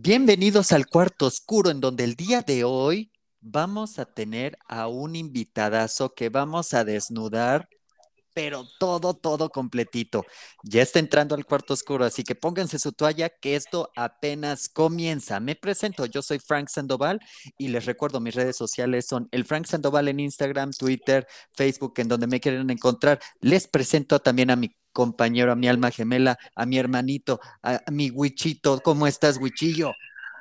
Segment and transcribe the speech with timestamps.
[0.00, 5.16] Bienvenidos al cuarto oscuro, en donde el día de hoy vamos a tener a un
[5.16, 7.68] invitadazo que vamos a desnudar,
[8.32, 10.24] pero todo, todo completito.
[10.62, 15.40] Ya está entrando al cuarto oscuro, así que pónganse su toalla, que esto apenas comienza.
[15.40, 17.18] Me presento, yo soy Frank Sandoval
[17.58, 21.26] y les recuerdo, mis redes sociales son el Frank Sandoval en Instagram, Twitter,
[21.56, 23.18] Facebook, en donde me quieren encontrar.
[23.40, 28.10] Les presento también a mi compañero, a mi alma gemela, a mi hermanito, a, mi
[28.10, 28.80] Wichito.
[28.82, 29.92] ¿Cómo estás, Wichillo?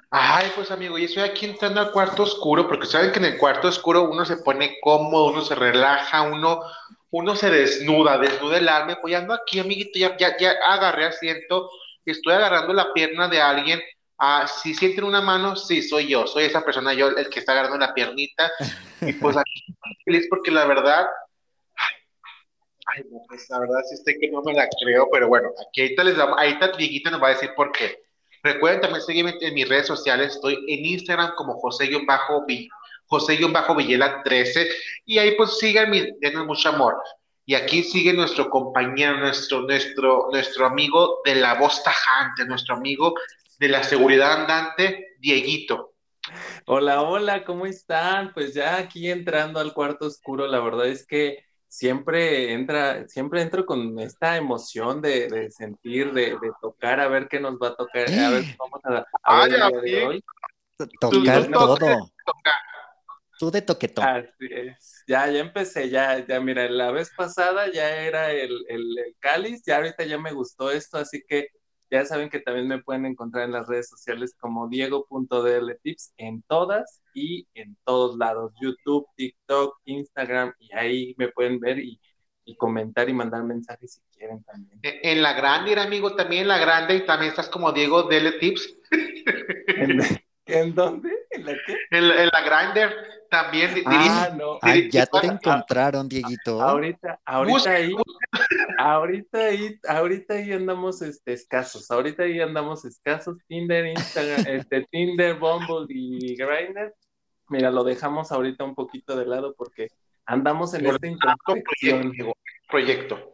[0.09, 3.37] Ay, pues amigo, yo estoy aquí entrando al cuarto oscuro, porque saben que en el
[3.37, 6.61] cuarto oscuro uno se pone cómodo, uno se relaja, uno,
[7.11, 8.97] uno se desnuda, desnuda el alma.
[8.99, 11.69] Pues ando aquí, amiguito, ya, ya, ya agarré asiento,
[12.03, 13.79] estoy agarrando la pierna de alguien.
[14.17, 17.51] Ah, si sienten una mano, sí, soy yo, soy esa persona, yo el que está
[17.51, 18.51] agarrando la piernita.
[19.01, 21.05] Y pues aquí estoy feliz porque la verdad,
[22.97, 25.81] Ay, no, pues la verdad sí estoy que no me la creo, pero bueno, aquí
[25.81, 28.01] ahorita les damos, ahorita Dieguito nos va a decir por qué.
[28.41, 34.69] Recuerden también seguirme en mis redes sociales, estoy en Instagram como José-Villela Villela 13
[35.05, 36.95] y ahí pues síganme, denme mucho amor.
[37.45, 43.13] Y aquí sigue nuestro compañero, nuestro, nuestro, nuestro amigo de la voz tajante, nuestro amigo
[43.59, 45.93] de la seguridad andante, Dieguito.
[46.65, 48.33] Hola, hola, ¿cómo están?
[48.33, 53.65] Pues ya aquí entrando al cuarto oscuro, la verdad es que siempre entra, siempre entro
[53.65, 58.29] con esta emoción de, sentir, de, tocar, a ver qué nos va a tocar, a
[58.29, 60.23] ver cómo vamos a, ver de hoy.
[60.99, 62.11] Tocar todo.
[63.39, 64.03] Tú de toquetón.
[64.03, 65.03] Así es.
[65.07, 69.61] Ya, ya empecé, ya, ya, mira, la vez pasada ya era el, el, el cáliz,
[69.63, 71.49] ya ahorita ya me gustó esto, así que
[71.89, 77.01] ya saben que también me pueden encontrar en las redes sociales como diego.dltips en todas
[77.13, 81.99] y en todos lados, YouTube, TikTok, Instagram, y ahí me pueden ver y,
[82.57, 84.79] comentar y mandar mensajes si quieren también.
[84.81, 88.39] E, en la grande, amigo, también en la grande, y también estás como Diego DL
[88.39, 88.77] Tips.
[90.45, 91.11] ¿En, dónde?
[91.31, 91.75] ¿En la qué?
[91.91, 92.41] En, la
[93.29, 93.83] también.
[93.85, 94.59] Ah, no.
[94.91, 96.61] ya te encontraron, Dieguito.
[96.61, 97.95] Ahorita, ahorita ahí,
[98.77, 101.89] ahorita ahí, ahorita ahí andamos este, escasos.
[101.91, 103.37] Ahorita ahí andamos escasos.
[103.47, 106.93] Tinder, Instagram, este, Tinder, Bumble y Grindr.
[107.49, 109.87] Mira, lo dejamos ahorita un poquito de lado porque
[110.25, 111.15] andamos en este
[111.45, 112.33] proyecto,
[112.69, 113.33] proyecto.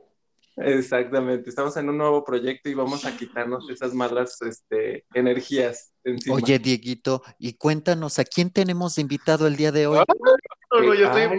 [0.55, 5.92] Exactamente, estamos en un nuevo proyecto y vamos a quitarnos esas malas este, energías.
[6.03, 6.35] Encima.
[6.35, 9.99] Oye, Dieguito, y cuéntanos, ¿a quién tenemos de invitado el día de hoy?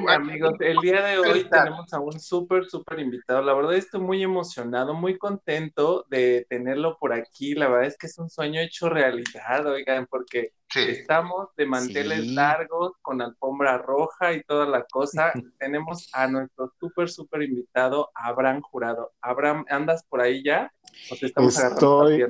[0.08, 3.42] amigos, el día de hoy tenemos a un súper, súper invitado.
[3.42, 7.54] La verdad estoy muy emocionado, muy contento de tenerlo por aquí.
[7.54, 12.92] La verdad es que es un sueño hecho realidad, oigan, porque estamos de manteles largos,
[13.02, 15.32] con alfombra roja y toda la cosa.
[15.58, 19.12] tenemos a nuestro súper, súper invitado, Abraham Jurado.
[19.20, 20.72] Abraham, ¿andas por ahí ya?
[21.10, 22.24] ¿O te estamos Estoy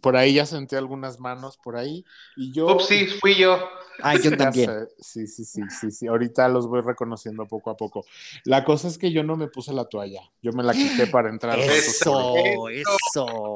[0.00, 2.04] por ahí ya senté algunas manos por ahí
[2.36, 3.58] y yo sí fui yo.
[4.02, 4.88] Ah yo también.
[4.98, 8.04] sí sí sí sí sí ahorita los voy reconociendo poco a poco.
[8.44, 11.28] La cosa es que yo no me puse la toalla yo me la quité para
[11.28, 13.54] entrar eso eso,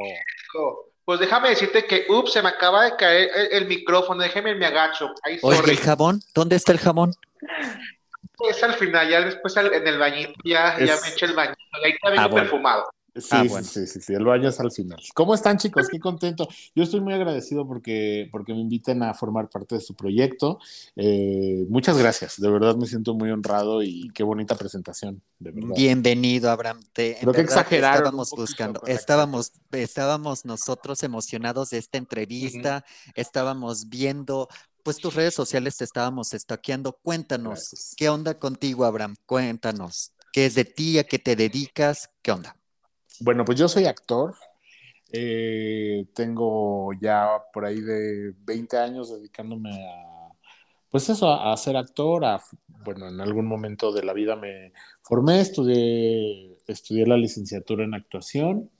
[1.05, 5.11] pues déjame decirte que ups se me acaba de caer el, micrófono déjeme me agacho.
[5.23, 7.13] Ahí Oye, el jabón dónde está el jabón
[8.51, 11.93] es al final ya después en el bañito ya, ya me eché el bañito ahí
[11.93, 12.85] está bien ah,
[13.31, 15.01] Ah, sí, sí, sí, sí, el baño es al final.
[15.15, 15.89] ¿Cómo están, chicos?
[15.89, 16.49] Qué contento.
[16.75, 20.59] Yo estoy muy agradecido porque, porque me inviten a formar parte de su proyecto.
[20.97, 25.75] Eh, muchas gracias, de verdad me siento muy honrado y qué bonita presentación, de verdad.
[25.75, 26.81] Bienvenido, Abraham.
[26.93, 27.99] Te, Creo que exageraron.
[27.99, 32.85] Estábamos buscando, estábamos, estábamos nosotros emocionados de esta entrevista,
[33.15, 34.49] estábamos viendo
[34.83, 36.93] pues tus redes sociales te estábamos estoqueando.
[37.03, 39.17] Cuéntanos, ¿qué onda contigo, Abraham?
[39.27, 40.99] Cuéntanos, ¿qué es de ti?
[40.99, 42.11] ¿A qué te dedicas?
[42.23, 42.57] ¿Qué onda?
[43.21, 44.35] Bueno, pues yo soy actor.
[45.13, 50.29] Eh, tengo ya por ahí de 20 años dedicándome a,
[50.91, 52.25] pues eso, a, ser actor.
[52.85, 54.73] bueno, en algún momento de la vida me
[55.03, 58.71] formé, estudié, estudié la licenciatura en actuación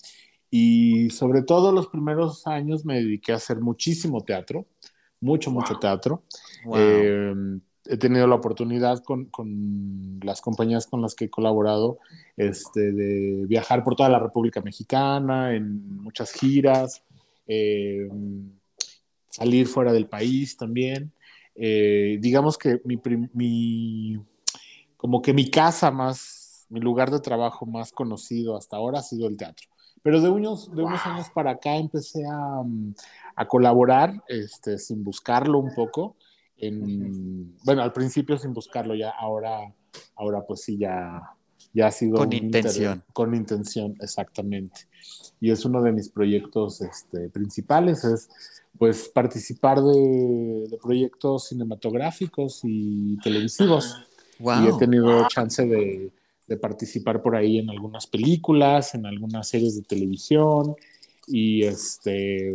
[0.51, 4.67] y sobre todo los primeros años me dediqué a hacer muchísimo teatro,
[5.21, 6.23] mucho, mucho teatro.
[6.75, 11.99] Em, he tenido la oportunidad con, con, las compañías con las que he colaborado
[12.37, 17.03] este, de viajar por toda la República Mexicana, en muchas giras,
[17.47, 18.09] eh,
[19.31, 21.13] salir fuera del país también.
[21.55, 23.01] Eh, digamos que mi,
[23.33, 24.19] mi,
[24.97, 29.29] como que mi casa más, mi lugar de trabajo más conocido hasta ahora ha sido
[29.29, 29.69] el teatro.
[30.03, 32.63] Pero de unos, de unos años para acá empecé a,
[33.35, 36.17] a colaborar este, sin buscarlo un poco
[37.65, 39.73] bueno, al principio sin buscarlo, ya ahora,
[40.15, 41.23] ahora pues sí, ya,
[41.73, 42.17] ya ha sido...
[42.17, 43.03] Con intención.
[43.13, 44.89] con intención, exactamente.
[45.41, 48.29] Y es uno de mis proyectos este, principales, es
[48.79, 53.95] pues participar de, proyectos cinematográficos y televisivos.
[54.39, 56.11] Y he tenido chance de,
[56.47, 60.77] de, participar por ahí en algunas películas, en algunas series de televisión
[61.27, 62.55] y este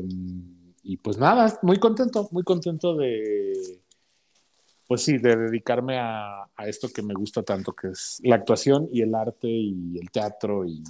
[0.84, 3.81] y pues nada, muy contento, muy contento de
[4.92, 8.90] pues sí, de dedicarme a, a esto que me gusta tanto, que es la actuación
[8.92, 10.84] y el arte y el teatro y,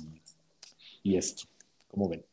[1.03, 1.43] y esto,
[1.87, 2.25] como ven.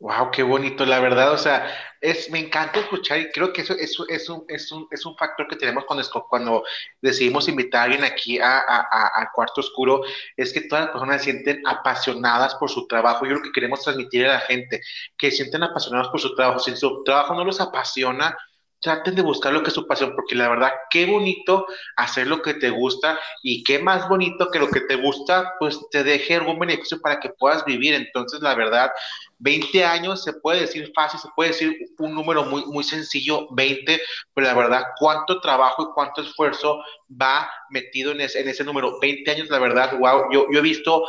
[0.00, 3.74] Wow, qué bonito, la verdad, o sea, es, me encanta escuchar y creo que eso,
[3.74, 6.64] eso es, un, es, un, es un factor que tenemos cuando, cuando
[7.00, 10.02] decidimos invitar a alguien aquí a, a, Cuarto Oscuro,
[10.36, 13.24] es que todas las personas se sienten apasionadas por su trabajo.
[13.24, 14.80] Yo lo que queremos transmitir a la gente,
[15.16, 16.58] que se sienten apasionados por su trabajo.
[16.58, 18.36] Si su trabajo no los apasiona,
[18.80, 21.66] traten de buscar lo que es su pasión, porque la verdad, qué bonito
[21.96, 25.78] hacer lo que te gusta y qué más bonito que lo que te gusta, pues
[25.90, 27.94] te deje algún beneficio para que puedas vivir.
[27.94, 28.90] Entonces, la verdad,
[29.38, 34.00] 20 años se puede decir fácil, se puede decir un número muy, muy sencillo, 20,
[34.34, 38.98] pero la verdad, cuánto trabajo y cuánto esfuerzo va metido en ese, en ese número.
[39.00, 41.04] 20 años, la verdad, wow, yo, yo he visto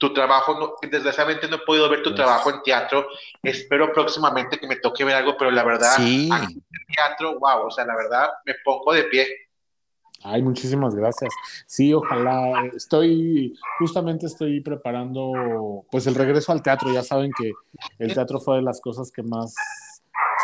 [0.00, 3.06] tu trabajo, no, desgraciadamente no he podido ver tu trabajo en teatro,
[3.42, 6.28] espero próximamente que me toque ver algo, pero la verdad, sí.
[6.32, 6.62] en
[6.96, 9.28] teatro, wow, o sea, la verdad, me pongo de pie.
[10.22, 11.32] Ay, muchísimas gracias.
[11.66, 12.66] Sí, ojalá.
[12.76, 16.92] Estoy, justamente estoy preparando, pues el regreso al teatro.
[16.92, 17.52] Ya saben que
[17.98, 19.54] el teatro fue de las cosas que más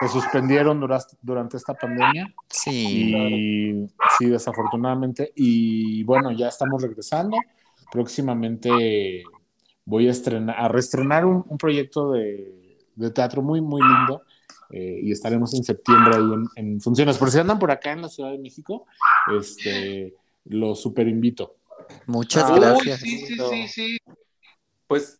[0.01, 2.35] se suspendieron durante, durante esta pandemia.
[2.49, 3.15] Sí.
[3.15, 5.31] Y sí, desafortunadamente.
[5.37, 7.37] Y bueno, ya estamos regresando.
[7.93, 9.25] Próximamente
[9.87, 12.53] voy a estrenar, a reestrenar un, proyecto de,
[13.15, 14.23] teatro muy, muy lindo.
[14.71, 16.25] Eh, y estaremos en septiembre ahí
[16.57, 17.17] en, funciones.
[17.17, 18.87] Por si andan por acá en la Ciudad de México,
[19.39, 21.55] este, lo super invito.
[22.07, 23.01] Muchas gracias.
[23.01, 23.99] Sí, sí, sí, sí.
[24.89, 25.19] Pues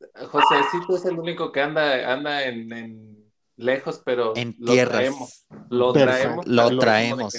[0.95, 3.16] es el único que anda, anda en,
[3.57, 5.47] lejos, pero en lo traemos.
[5.71, 6.47] Lo traemos.
[6.47, 7.35] Lo traemos.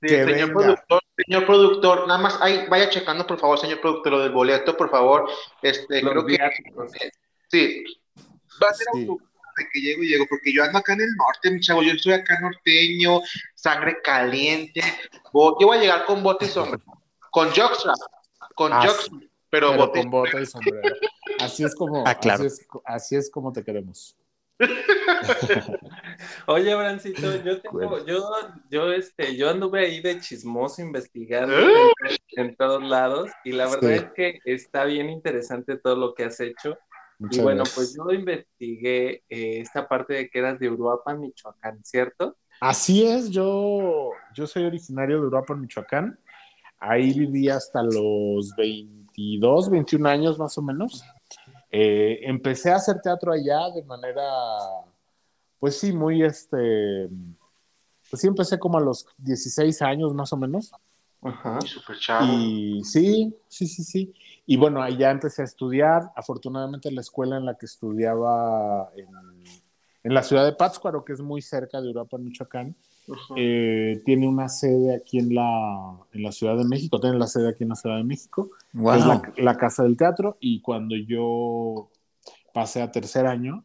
[0.00, 4.32] señor productor, señor productor, nada más ahí, vaya checando, por favor, señor productor, lo del
[4.32, 5.28] boleto, por favor.
[5.62, 6.38] Este, creo que
[7.48, 7.84] sí,
[8.62, 11.16] va a ser un de que llego y llego, porque yo ando acá en el
[11.16, 13.20] norte, mi chavo, yo estoy acá norteño,
[13.54, 14.80] sangre caliente.
[15.32, 16.84] Yo voy a llegar con bote y sombrero,
[17.30, 17.96] con jockstrap,
[18.54, 20.00] con ah, jockstrap, pero, bote.
[20.00, 20.96] con bote y sombrero.
[21.40, 24.16] Así es como, ah, así, es, así es como te queremos.
[26.46, 28.30] Oye, Brancito, yo tengo, yo,
[28.70, 32.16] yo, este, yo anduve ahí de chismoso investigando ¿Eh?
[32.36, 36.40] en, todos lados y la verdad es que está bien interesante todo lo que has
[36.40, 36.76] hecho.
[37.30, 42.36] y bueno, pues yo investigué eh, esta parte de que eras de Uruapan, Michoacán, ¿cierto?
[42.60, 46.18] Así es, yo, yo soy originario de Uruapan, Michoacán.
[46.78, 51.04] Ahí viví hasta los 22, 21 años más o menos.
[51.70, 54.22] Eh, empecé a hacer teatro allá de manera,
[55.58, 57.08] pues sí, muy este,
[58.10, 60.72] pues sí, empecé como a los 16 años más o menos.
[61.22, 61.58] Ajá.
[61.98, 62.32] Chavo.
[62.32, 64.14] Y sí, sí, sí, sí.
[64.46, 66.10] Y bueno, allá empecé a estudiar.
[66.16, 69.08] Afortunadamente la escuela en la que estudiaba en,
[70.02, 72.74] en la ciudad de Pátzcuaro, que es muy cerca de Europa, Michoacán,
[73.36, 77.48] eh, tiene una sede aquí en la, en la Ciudad de México, tiene la sede
[77.48, 81.90] aquí en la Ciudad de México, es la, Casa del Teatro, y cuando yo
[82.52, 83.64] pasé a tercer año,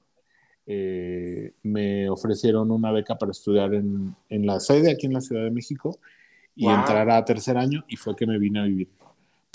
[0.67, 5.43] eh, me ofrecieron una beca para estudiar en, en, la sede aquí en la Ciudad
[5.43, 5.99] de México
[6.55, 8.89] y entrar a tercer año, y fue que me vine a vivir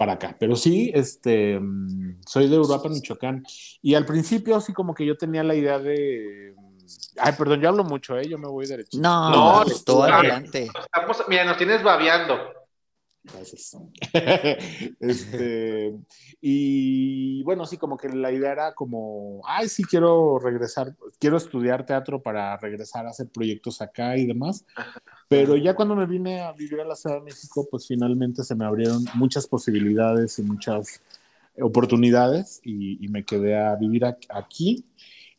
[0.01, 0.35] para acá.
[0.41, 3.45] Pero sí, este, mm, soy de Europa, Michoacán,
[3.83, 6.55] y al principio sí como que yo tenía la idea de
[7.19, 8.29] Ay, perdón, yo hablo mucho, ¿eh?
[8.29, 8.99] Yo me voy derecho.
[8.99, 10.71] No, no, todo adelante.
[11.29, 12.39] mira, nos tienes babeando.
[13.23, 13.77] Gracias.
[15.01, 15.95] este,
[16.41, 21.85] y bueno, sí, como que la idea era como, ay, sí, quiero regresar, quiero estudiar
[21.85, 24.65] teatro para regresar a hacer proyectos acá y demás.
[25.29, 28.55] Pero ya cuando me vine a vivir a la Ciudad de México, pues finalmente se
[28.55, 31.03] me abrieron muchas posibilidades y muchas
[31.61, 34.85] oportunidades y, y me quedé a vivir aquí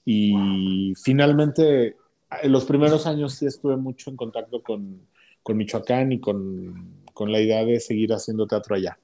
[0.05, 1.96] y finalmente,
[2.41, 5.01] en los primeros años sí estuve mucho en contacto con,
[5.43, 8.98] con Michoacán y con, con, la idea de seguir haciendo teatro allá.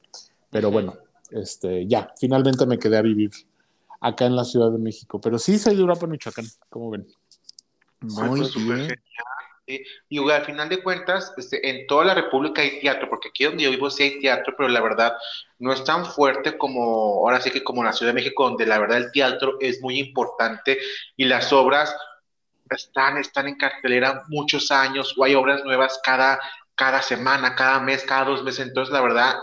[0.49, 0.95] Pero bueno,
[1.31, 3.31] este, ya, finalmente me quedé a vivir
[4.01, 5.21] acá en la Ciudad de México.
[5.21, 7.07] Pero sí soy de Europa, Michoacán, como ven.
[8.01, 8.95] Muy bien.
[9.67, 13.65] Y al final de cuentas, este, en toda la República hay teatro, porque aquí donde
[13.65, 15.13] yo vivo sí hay teatro, pero la verdad
[15.59, 18.65] no es tan fuerte como, ahora sí que como en la Ciudad de México, donde
[18.65, 20.79] la verdad el teatro es muy importante
[21.17, 21.93] y las obras
[22.69, 26.39] están, están en cartelera muchos años, o hay obras nuevas cada,
[26.75, 28.67] cada semana, cada mes, cada dos meses.
[28.67, 29.35] Entonces, la verdad,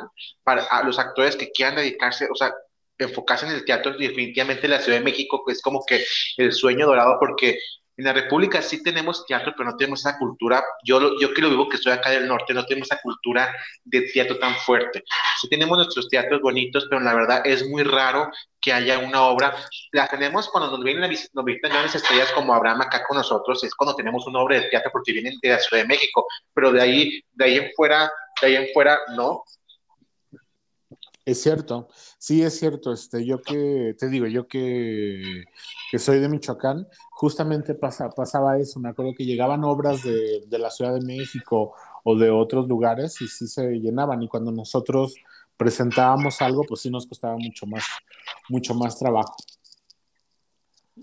[0.43, 2.55] para los actores que quieran dedicarse, o sea,
[2.99, 6.03] enfocarse en el teatro, definitivamente la Ciudad de México es como que
[6.39, 7.59] el sueño dorado, porque
[7.97, 10.65] En la República sí tenemos teatro, pero no tenemos esa cultura.
[10.85, 14.03] Yo, yo que lo digo que estoy acá del norte, no tenemos esa cultura de
[14.13, 15.05] teatro tan fuerte.
[15.41, 19.55] Sí tenemos nuestros teatros bonitos, pero la verdad es muy raro que haya una obra.
[19.93, 23.75] La tenemos cuando nos vienen nos visitan grandes estrellas como Abraham acá con nosotros, es
[23.75, 26.81] cuando tenemos una obra de teatro porque vienen de la Ciudad de México, pero de
[26.81, 28.11] ahí, de ahí en fuera,
[28.41, 29.45] de ahí en fuera, no.
[31.27, 31.89] Es cierto,
[32.19, 35.45] sí es cierto, este, yo que, te digo, yo que,
[35.91, 40.59] que soy de Michoacán, justamente pasa, pasaba eso, me acuerdo que llegaban obras de, de,
[40.59, 45.15] la Ciudad de México o de otros lugares y sí se llenaban y cuando nosotros
[45.57, 47.85] presentábamos algo, pues sí nos costaba mucho más,
[48.51, 49.35] mucho más trabajo.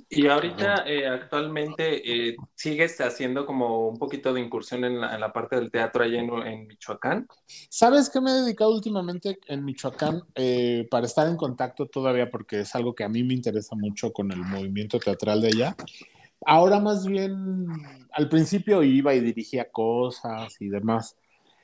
[0.10, 5.58] Y ahorita, eh, actualmente, eh, ¿sigues haciendo como un poquito de incursión en la, parte
[5.58, 7.28] del teatro allá en, Michoacán?
[7.70, 12.30] ¿Sabes qué me he dedicado últimamente en Michoacán eh, para estar en contacto todavía?
[12.30, 15.76] Porque es algo que a mí me interesa mucho con el movimiento teatral de allá.
[16.46, 17.68] Ahora más bien,
[18.14, 21.18] al principio iba y dirigía cosas y demás,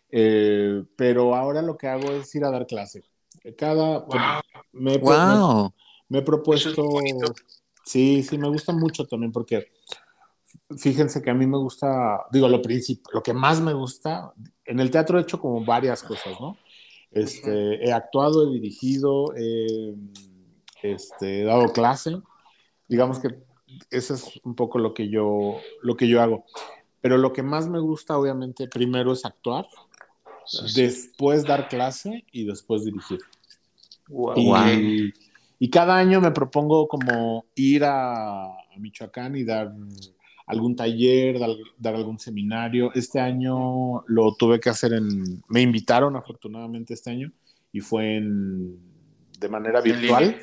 [0.09, 3.03] pero ahora lo que hago es ir a dar clase.
[3.57, 4.05] Cada...
[4.73, 5.73] Me, wow.
[6.09, 6.89] me, he propuesto...
[7.87, 9.71] Sí, sí, me gusta mucho también porque
[10.77, 14.33] fíjense que a mí me gusta, digo, lo principal, lo que más me gusta,
[14.65, 16.57] en el teatro he hecho como varias cosas, ¿no?
[17.11, 19.95] Este, he actuado, he dirigido, he
[20.83, 22.17] este, dado clase,
[22.89, 23.29] digamos que
[23.89, 26.43] eso es un poco lo que yo, lo que yo hago.
[26.99, 29.65] Pero lo que más me gusta, obviamente, primero es actuar,
[30.75, 33.19] después dar clase y después dirigir.
[34.09, 34.37] Wow.
[34.37, 35.13] Y,
[35.59, 39.73] y cada año me propongo como ir a, Michoacán y dar
[40.45, 41.39] algún taller,
[41.79, 42.91] dar, algún seminario.
[42.93, 47.31] Este año lo tuve que hacer en, me invitaron afortunadamente este año
[47.71, 48.79] y fue en,
[49.39, 50.37] de manera virtual,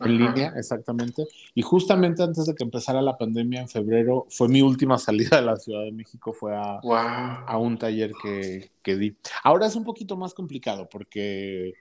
[0.00, 1.26] en línea, exactamente.
[1.54, 5.46] Y justamente antes de que empezara la pandemia en febrero, fue mi última salida de
[5.46, 6.80] la Ciudad de México, fue a,
[7.46, 9.16] a un taller que, que di.
[9.42, 11.72] Ahora es un poquito más complicado porque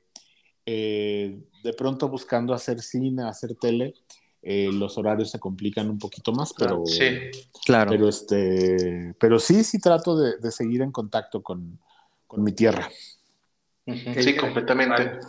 [0.69, 3.93] eh, de pronto buscando hacer cine, hacer tele,
[4.41, 7.31] eh, los horarios se complican un poquito más, pero sí,
[7.65, 7.89] claro.
[7.91, 11.79] Pero este, pero sí, sí trato de, seguir en contacto con,
[12.35, 12.89] mi tierra.
[13.85, 15.19] Sí, completamente.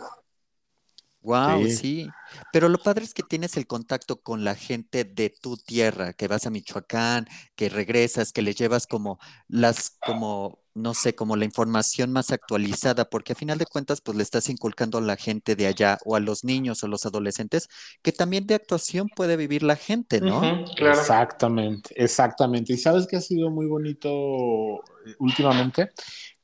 [1.21, 2.09] Wow, sí.
[2.53, 6.27] Pero lo padre es que tienes el contacto con la gente de tu tierra, que
[6.27, 11.45] vas a Michoacán, que regresas, que le llevas como las, como no sé, como la
[11.45, 15.55] información más actualizada, porque a final de cuentas, pues le estás inculcando a la gente
[15.55, 17.67] de allá o a los niños o los adolescentes,
[18.01, 20.65] que también de actuación puede vivir la gente, ¿no?
[20.77, 22.73] Exactamente, exactamente.
[22.73, 25.91] Y sabes que ha sido muy bonito eh, últimamente,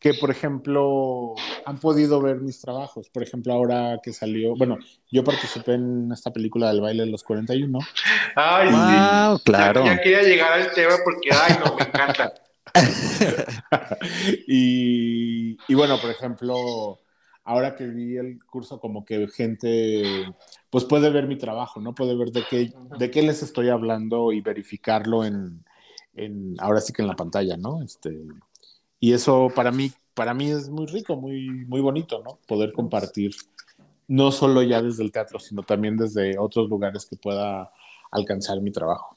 [0.06, 1.34] que por ejemplo
[1.66, 3.10] han podido ver mis trabajos.
[3.10, 4.78] Por ejemplo, ahora que salió, bueno,
[5.10, 7.80] yo participé en esta película del baile de los 41.
[8.36, 9.84] Ay, wow, claro.
[9.84, 12.36] Ya, ya quería llegar al tema porque, ay, no, me encanta.
[14.48, 17.00] y, bueno, por ejemplo,
[17.44, 20.04] ahora que vi el curso, como que gente,
[20.70, 21.96] pues puede ver mi trabajo, ¿no?
[21.96, 25.66] Puede ver de qué, de qué les estoy hablando y verificarlo en,
[26.14, 27.82] en, ahora sí que en la pantalla, ¿no?
[27.82, 28.12] Este,
[29.06, 32.40] y eso para mí, para mí es muy rico, muy, muy bonito, ¿no?
[32.48, 33.36] Poder compartir,
[34.08, 37.72] no solo ya desde el teatro, sino también desde otros lugares que pueda
[38.10, 39.16] alcanzar mi trabajo.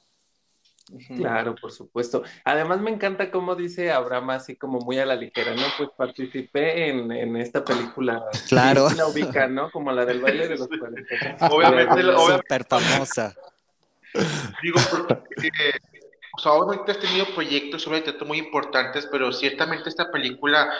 [1.16, 2.23] Claro, por supuesto.
[2.45, 5.62] Además me encanta cómo dice Abraham así como muy a la ligera, ¿no?
[5.78, 8.26] Pues participé en, esta película.
[8.47, 8.90] Claro.
[8.95, 9.71] La ubica, ¿no?
[9.71, 11.49] Como la del baile de los 40.
[11.50, 12.02] Obviamente.
[12.37, 13.35] Súper famosa.
[14.62, 15.50] Digo, porque
[16.38, 20.71] o sea, obviamente has tenido proyectos sobre teatro muy importantes, pero ciertamente esta película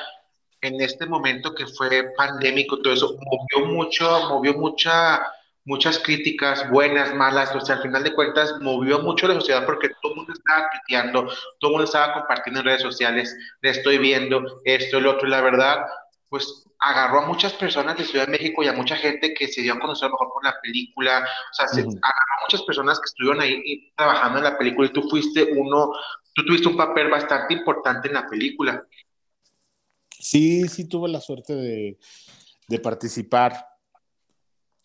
[0.61, 5.21] en este momento que fue pandémico, todo eso, movió mucho, movió mucha
[5.65, 9.91] muchas críticas, buenas, malas, o sea, al final de cuentas movió mucho la sociedad porque
[10.01, 11.27] todo el mundo estaba tuiteando,
[11.59, 15.43] todo el mundo estaba compartiendo en redes sociales, le estoy viendo esto, el otro, la
[15.43, 15.85] verdad,
[16.29, 19.63] pues agarró a muchas personas de Ciudad de México y a mucha gente que se
[19.63, 23.07] dio a conocer mejor con la película, o sea, se, agarró a muchas personas que
[23.07, 25.93] estuvieron ahí trabajando en la película y tú fuiste uno,
[26.35, 28.87] tú tuviste un papel bastante importante en la película.
[30.11, 31.99] Sí, sí tuve la suerte de,
[32.69, 33.69] de participar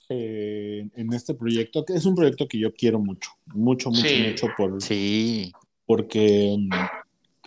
[0.10, 4.48] eh, en este proyecto, que es un proyecto que yo quiero mucho, mucho, mucho, mucho
[4.56, 5.52] por, sí.
[5.86, 6.58] porque,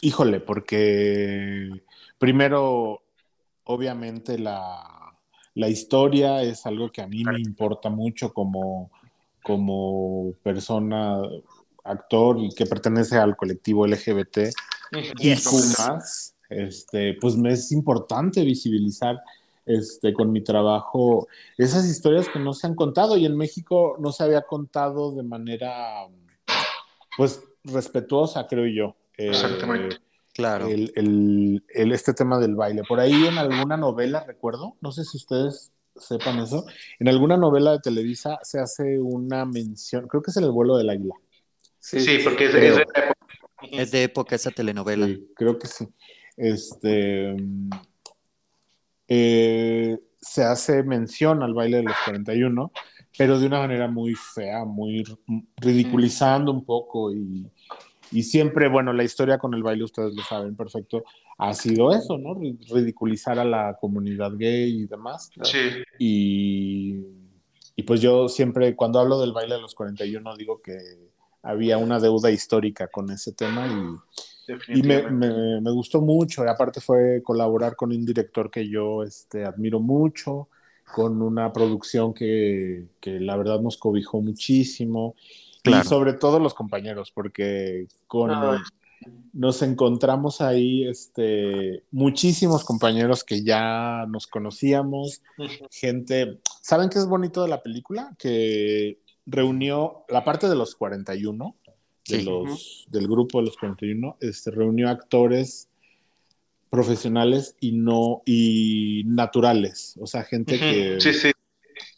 [0.01, 1.71] híjole, porque
[2.19, 3.03] primero,
[3.67, 5.15] obviamente la,
[5.55, 8.91] la historia es algo que a mí me importa mucho como,
[9.43, 11.21] como persona,
[11.87, 14.39] actor y que pertenece al colectivo LGBT
[15.19, 15.31] y
[15.79, 19.21] más, este, pues me es importante visibilizar
[19.65, 21.27] este, con mi trabajo
[21.59, 23.17] esas historias que no se han contado.
[23.17, 26.07] Y en México no se había contado de manera,
[27.17, 28.97] pues respetuosa, creo yo.
[29.17, 29.97] Eh, Exactamente.
[30.37, 30.69] Claro.
[30.69, 32.83] El, este tema del baile.
[32.87, 36.67] Por ahí en alguna novela, recuerdo, no sé si ustedes sepan eso,
[36.99, 40.77] en alguna novela de Televisa se hace una mención, creo que es en el vuelo
[40.77, 41.15] del águila.
[41.81, 43.15] Sí, porque es, de época.
[43.63, 45.09] Es de época esa telenovela.
[45.35, 45.89] creo que sí.
[46.37, 47.35] Este,
[49.09, 52.73] eh, se hace mención al baile de los 41,
[53.17, 55.03] pero de una manera muy fea, muy
[55.57, 57.51] ridiculizando un poco y,
[58.13, 61.05] y siempre, bueno, la historia con el baile, ustedes lo saben perfecto,
[61.39, 62.35] ha sido eso, ¿no?
[62.35, 65.31] Ridiculizar a la comunidad gay y demás.
[65.43, 65.59] Sí.
[65.99, 67.01] Y,
[67.75, 70.79] y pues yo siempre, cuando hablo del baile de los 41, digo que
[71.43, 76.45] había una deuda histórica con ese tema y, y me, me, me, gustó mucho.
[76.45, 80.49] Y aparte fue colaborar con un director que yo este, admiro mucho,
[80.95, 85.15] con una producción que, que la verdad nos cobijó muchísimo.
[85.67, 88.31] Y sobre todo los compañeros, porque con,
[89.33, 95.23] nos encontramos ahí este, muchísimos compañeros que ya nos conocíamos,
[95.71, 98.15] gente, ¿saben qué es bonito de la película?
[98.19, 101.57] Que reunió la parte de los 41,
[102.09, 105.69] de los, del grupo de los 41, este, reunió actores
[106.71, 110.99] profesionales y no y naturales, o sea, gente que,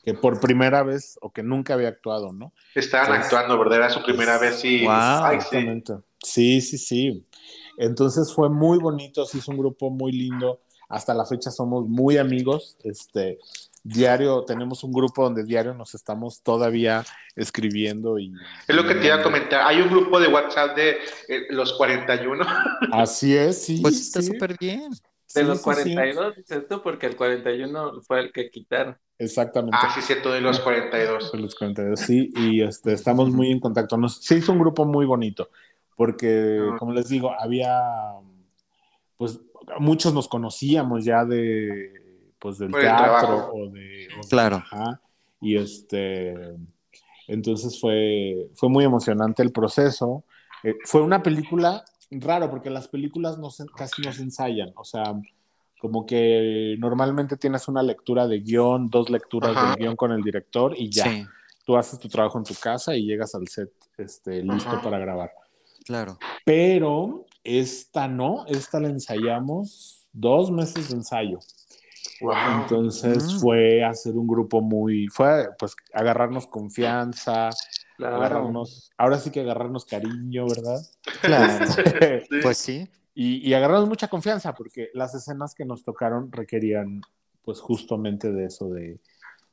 [0.09, 2.55] que por primera vez o que nunca había actuado, ¿no?
[2.75, 3.79] Estaban actuando, ¿verdad?
[3.79, 5.97] Era su primera vez y exactamente.
[6.23, 6.63] Sí.
[6.63, 7.27] sí, sí,
[7.77, 10.63] Entonces fue muy bonito, sí, es un grupo muy lindo.
[10.89, 12.79] Hasta la fecha somos muy amigos.
[12.85, 13.39] Este,
[13.85, 17.05] diario, tenemos un grupo donde diario nos estamos todavía
[17.37, 18.33] escribiendo y...
[18.67, 20.97] Es lo que te iba a comentar, hay un grupo de WhatsApp de
[21.29, 22.47] eh, los 41.
[22.93, 23.81] Así es, sí.
[23.83, 24.91] Pues está súper bien.
[25.35, 26.83] De los 42, ¿cierto?
[26.83, 28.97] Porque el 41 fue el que quitaron.
[29.19, 29.77] Exactamente.
[29.81, 31.33] Ah, sí, cierto, de los 42.
[31.33, 33.97] De los 42, sí, y este, estamos muy en contacto.
[33.97, 35.51] Nos, se hizo un grupo muy bonito,
[35.97, 37.79] porque, como les digo, había,
[39.17, 39.41] pues,
[39.79, 41.93] muchos nos conocíamos ya de,
[42.39, 44.63] pues del teatro o de, claro
[45.41, 46.35] y este
[47.27, 50.25] entonces fue fue muy emocionante el proceso
[50.65, 55.15] eh, fue una película raro porque las películas no casi no se ensayan o sea
[55.79, 60.75] como que normalmente tienes una lectura de guion dos lecturas de guion con el director
[60.77, 61.29] y ya.
[61.65, 65.31] Tú haces tu trabajo en tu casa y llegas al set este listo para grabar.
[65.85, 66.19] Claro.
[66.45, 71.39] Pero esta no esta la ensayamos dos meses de ensayo.
[72.63, 73.41] Entonces mm.
[73.41, 77.51] fue hacer un grupo muy, fue pues agarrarnos confianza,
[77.99, 80.81] agarrarnos, ahora sí que agarrarnos cariño, ¿verdad?
[81.21, 81.67] Claro,
[82.43, 82.89] pues sí.
[83.15, 87.03] Y, y, agarrarnos mucha confianza, porque las escenas que nos tocaron requerían
[87.43, 89.01] pues justamente de eso, de,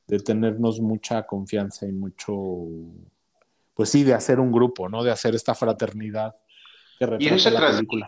[0.06, 2.34] de tenernos mucha confianza y mucho,
[3.74, 5.02] pues sí, de hacer un grupo, ¿no?
[5.02, 6.34] De hacer esta fraternidad
[6.98, 8.06] que retrata la película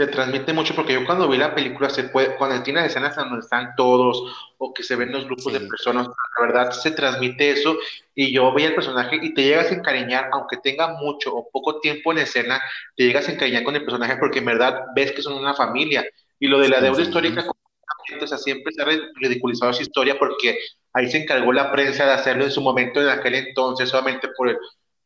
[0.00, 3.40] se transmite mucho porque yo cuando vi la película se puede, cuando tiene escenas donde
[3.40, 7.76] están todos o que se ven los grupos de personas, la verdad se transmite eso
[8.14, 11.80] y yo veía el personaje y te llegas a encariñar, aunque tenga mucho o poco
[11.80, 12.62] tiempo en escena,
[12.96, 16.02] te llegas a encariñar con el personaje porque en verdad ves que son una familia.
[16.38, 18.86] Y lo de la deuda histórica, o sea, siempre se ha
[19.16, 20.58] ridiculizado esa historia porque
[20.94, 24.48] ahí se encargó la prensa de hacerlo en su momento en aquel entonces solamente por
[24.48, 24.56] el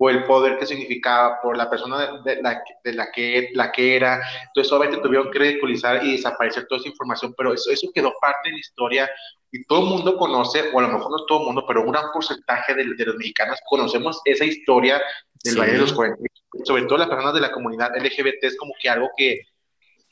[0.04, 3.96] o el poder que significaba, por la persona de, la, de la, que, la que
[3.96, 4.20] era.
[4.48, 8.50] Entonces, obviamente tuvieron que ridiculizar y desaparecer toda esa información, pero eso, eso quedó parte
[8.50, 9.10] de la historia
[9.50, 11.92] y todo el mundo conoce, o a lo mejor no todo el mundo, pero un
[11.92, 15.00] gran porcentaje de, de los mexicanos conocemos esa historia
[15.42, 16.22] del Valle de los 40.
[16.64, 19.40] Sobre todo las personas de la comunidad LGBT es como que algo que,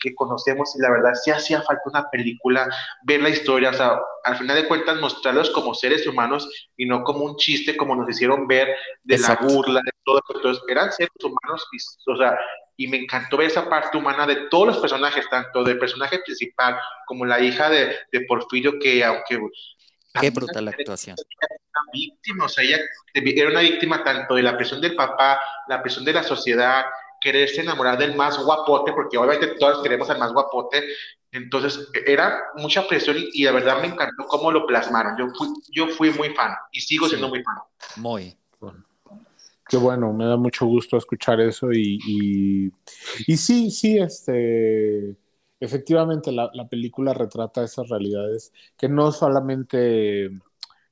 [0.02, 2.68] que conocemos y la verdad sí hacía falta una película,
[3.04, 7.04] ver la historia, o sea, al final de cuentas mostrarlos como seres humanos y no
[7.04, 10.20] como un chiste como nos hicieron ver de la burla, de todo.
[10.34, 12.36] Entonces, eran seres humanos, y, o sea,
[12.76, 16.78] y me encantó ver esa parte humana de todos los personajes, tanto del personaje principal
[17.06, 19.40] como la hija de, de Porfirio, que aunque...
[20.20, 21.16] Qué brutal la actuación.
[21.40, 22.78] Era una víctima, o sea, ella
[23.14, 26.84] era una víctima tanto de la presión del papá, la presión de la sociedad,
[27.22, 30.82] quererse enamorar del más guapote, porque obviamente todos queremos al más guapote.
[31.30, 35.16] Entonces, era mucha presión y, la verdad me encantó cómo lo plasmaron.
[35.18, 37.56] Yo fui, yo fui muy fan y sigo siendo muy fan.
[37.96, 38.36] Muy.
[38.60, 38.84] Bueno.
[39.68, 42.72] Qué bueno, me da mucho gusto escuchar eso y, y,
[43.26, 45.16] y sí, sí, este,
[45.60, 50.30] efectivamente la, la, película retrata esas realidades que no solamente,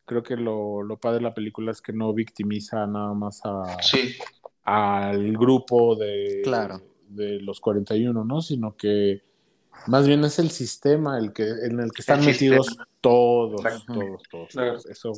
[0.07, 3.83] creo que lo, lo padre de la película es que no victimiza nada más a,
[3.83, 4.17] sí
[4.65, 6.81] al grupo de, claro.
[7.09, 8.41] de los 41, ¿no?
[8.41, 9.23] Sino que
[9.87, 14.87] más bien es el sistema el que, en el que están metidos todos, todos, todos,
[14.87, 15.13] Eso,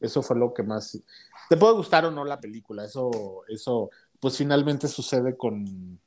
[0.00, 1.00] eso fue lo que más...
[1.48, 3.10] Te puede gustar o no la película, eso,
[3.48, 6.00] eso pues finalmente sucede con,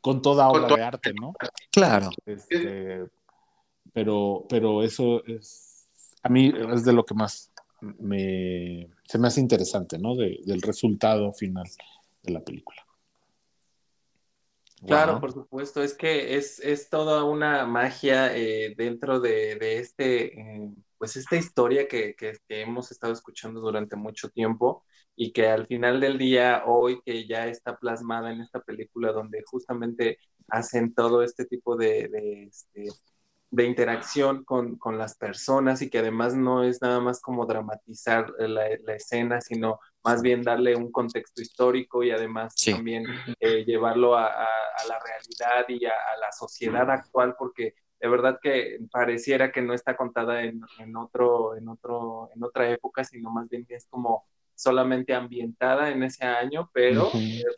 [0.00, 1.32] con toda obra de arte, ¿no?
[1.70, 2.10] Claro.
[2.26, 3.06] Este,
[3.92, 5.88] pero, pero eso es,
[6.22, 10.14] a mí es de lo que más me, se me hace interesante, ¿no?
[10.14, 11.66] del resultado final
[12.22, 12.82] de la película.
[14.86, 20.40] Claro, por supuesto, es que es, es toda una magia eh, dentro de, de este,
[20.40, 25.66] eh, pues esta historia que, que, hemos estado escuchando durante mucho tiempo y que al
[25.68, 31.22] final del día, hoy que ya está plasmada en esta película donde justamente hacen todo
[31.22, 32.88] este tipo de, de, este,
[33.50, 38.32] de interacción con, con, las personas y que además no es nada más como dramatizar
[38.38, 43.04] la, la escena, sino más bien darle un contexto histórico y además también
[43.38, 48.78] eh, llevarlo a, a, la realidad y a, la sociedad actual, porque de verdad que
[48.90, 53.48] pareciera que no está contada en, en, otro, en, otro, en otra época, sino más
[53.48, 57.10] bien que es como solamente ambientada en ese año, pero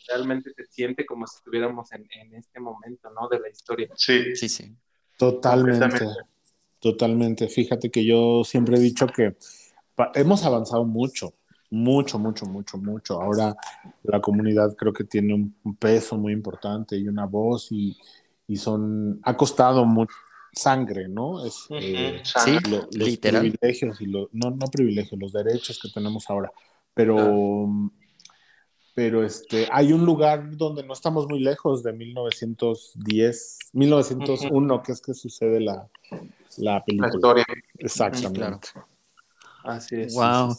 [0.09, 3.29] realmente se siente como si estuviéramos en, en, este momento, ¿no?
[3.29, 3.89] De la historia.
[3.95, 4.75] Sí, sí, sí.
[5.19, 6.07] Totalmente.
[6.79, 7.49] Totalmente.
[7.49, 9.37] Fíjate que yo siempre he dicho que
[10.15, 11.33] hemos avanzado mucho,
[11.75, 13.21] mucho, mucho, mucho, mucho.
[13.21, 13.57] Ahora
[14.05, 17.97] la comunidad creo que tiene un peso muy importante y una voz y,
[18.47, 20.15] y son, ha costado mucho
[20.53, 21.45] sangre, ¿no?
[21.45, 22.87] Es, eh, sí, los
[23.19, 26.53] privilegios y los, no, no privilegios, los derechos que tenemos ahora.
[26.95, 27.91] Pero,
[28.95, 35.01] pero este, hay un lugar donde no estamos muy lejos de 1910, 1901, que es
[35.01, 35.89] que sucede la,
[36.59, 37.09] la película.
[37.09, 37.45] La historia.
[37.79, 38.69] Exactamente.
[39.65, 40.15] Así es.
[40.15, 40.57] Wow.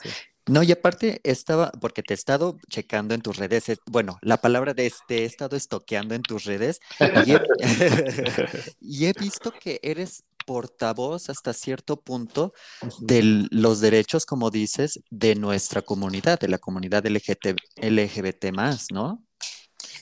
[0.47, 4.73] No, y aparte estaba, porque te he estado checando en tus redes, bueno, la palabra
[4.75, 6.79] de este, he estado estoqueando en tus redes
[7.25, 7.41] y he,
[8.79, 12.53] y he visto que eres portavoz hasta cierto punto
[12.99, 19.23] de los derechos, como dices, de nuestra comunidad, de la comunidad LGBT, LGBT más, ¿no?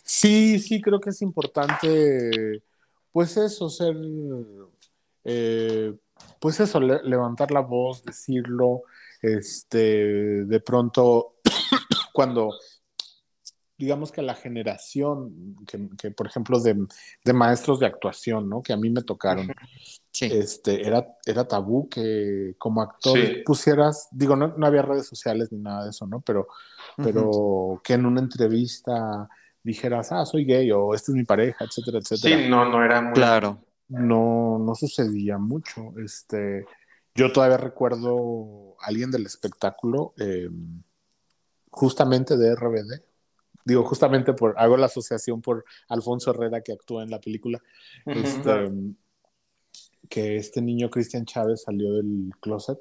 [0.04, 2.62] Sí, sí, creo que es importante,
[3.12, 3.96] pues eso, ser,
[5.24, 5.94] eh,
[6.40, 8.84] pues eso, levantar la voz, decirlo,
[9.24, 11.38] este, de pronto,
[12.14, 12.52] cuando
[13.78, 15.56] digamos que la generación
[15.98, 16.86] que, por ejemplo, de,
[17.24, 18.62] de, maestros de actuación, ¿no?
[18.62, 19.52] Que a mí me tocaron,
[20.22, 25.60] este, era, era tabú que como actor pusieras, digo, no, no, había redes sociales ni
[25.60, 26.22] nada de eso, ¿no?
[26.22, 26.48] Pero,
[26.96, 29.28] pero que en una entrevista
[29.64, 32.38] dijeras, ah, soy gay o esta es mi pareja, etcétera, etcétera.
[32.38, 33.14] Sí, no, no era muy...
[33.14, 33.60] Claro.
[33.90, 35.94] No, no sucedía mucho.
[36.04, 36.66] Este,
[37.15, 40.82] yo todavía recuerdo a alguien del espectáculo, em,
[41.69, 43.04] justamente de RBD,
[43.65, 47.62] digo, justamente por, hago la asociación por Alfonso Herrera que actúa en la película,
[48.06, 48.71] este,
[50.10, 52.78] que este niño Cristian Chávez salió del closet.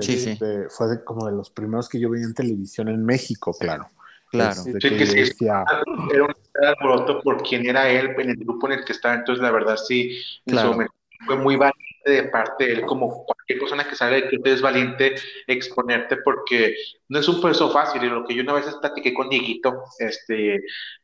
[0.00, 0.30] Sí, sí.
[0.30, 3.88] Este, fue como de los primeros que yo vi en televisión en México, claro.
[4.30, 4.60] Claro.
[4.64, 5.64] Este, sí, que sí, decía...
[6.12, 6.34] Era un
[6.64, 9.76] alboroto por quién era él en el grupo en el que estaba, entonces la verdad
[9.76, 10.68] sí, en claro.
[10.68, 10.94] su momento
[11.26, 14.60] fue muy valiente de parte de él, como cualquier persona que sale de club es
[14.60, 15.14] valiente
[15.46, 16.74] exponerte porque
[17.08, 20.62] no es un proceso fácil, y lo que yo una vez platiqué con Dieguito, este,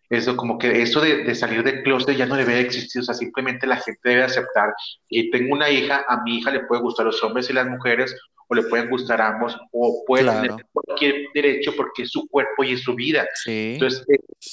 [0.09, 3.15] eso como que eso de, de salir del closet ya no debe existir, o sea,
[3.15, 4.73] simplemente la gente debe aceptar,
[5.09, 8.15] y tengo una hija, a mi hija le puede gustar los hombres y las mujeres,
[8.49, 12.73] o le pueden gustar ambos, o puede tener cualquier derecho porque es su cuerpo y
[12.73, 13.27] es su vida.
[13.47, 14.05] Entonces,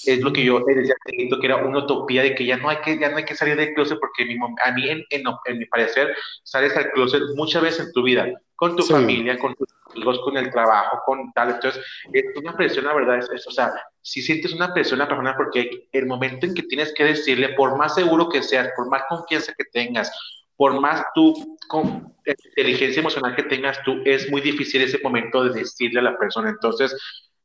[0.05, 2.97] es, lo que yo decía que era una utopía de que ya no hay que,
[2.97, 6.75] ya no hay que salir del closet porque a mí, en, en, mi parecer, sales
[6.75, 10.51] al closet muchas veces en tu vida, con tu familia, con tus amigos, con el
[10.51, 11.51] trabajo, con tal.
[11.51, 15.09] Entonces, es una presión, la verdad, es, o sea, si sientes una presión a la
[15.09, 18.89] persona porque el momento en que tienes que decirle, por más seguro que seas, por
[18.89, 20.11] más confianza que tengas,
[20.55, 25.59] por más tú con inteligencia emocional que tengas tú, es muy difícil ese momento de
[25.59, 26.49] decirle a la persona.
[26.49, 26.95] Entonces,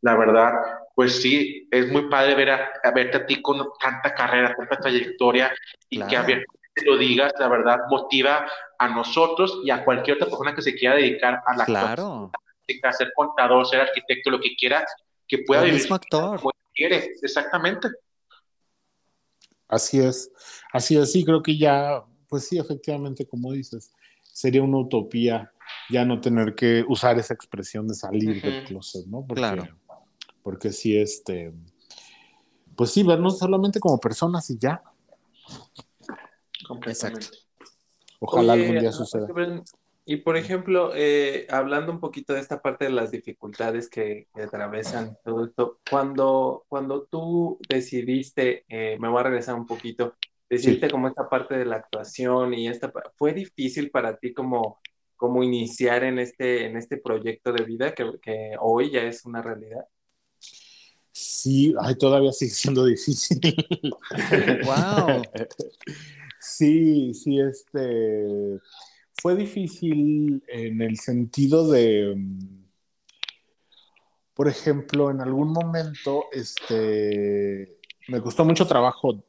[0.00, 0.52] la verdad,
[0.94, 5.52] pues sí, es muy padre ver a, verte a ti con tanta carrera, tanta trayectoria
[5.88, 6.44] y que a ver
[6.84, 8.46] lo digas, la verdad, motiva
[8.78, 12.30] a nosotros y a cualquier otra persona que se quiera dedicar a la claro.
[12.82, 14.86] a ser contador, ser arquitecto, lo que quiera,
[15.26, 16.38] que pueda el vivir mismo actor.
[16.38, 17.88] como quiere, exactamente.
[19.66, 20.30] Así es,
[20.72, 25.52] así es, sí, creo que ya pues sí, efectivamente, como dices, sería una utopía
[25.90, 29.24] ya no tener que usar esa expresión de salir del closet, ¿no?
[29.26, 29.68] Porque, claro.
[30.42, 31.52] Porque sí, este,
[32.76, 34.82] pues sí, vernos solamente como personas y ya.
[36.86, 37.26] Exacto.
[38.20, 39.28] Ojalá algún día suceda.
[40.10, 45.18] Y por ejemplo, eh, hablando un poquito de esta parte de las dificultades que, atravesan
[45.22, 50.14] todo esto, cuando, cuando tú decidiste, eh, me voy a regresar un poquito,
[50.48, 54.80] decirte como esta parte de la actuación y esta, ¿fue difícil para ti como,
[55.16, 59.42] como iniciar en este, en este proyecto de vida que, que hoy ya es una
[59.42, 59.84] realidad?
[61.12, 63.40] Sí, ay, todavía sigue siendo difícil.
[64.64, 65.22] Wow.
[66.40, 68.60] Sí, sí, este
[69.20, 72.64] fue difícil en el sentido de, mm,
[74.34, 79.24] por ejemplo, en algún momento, este, me costó mucho trabajo,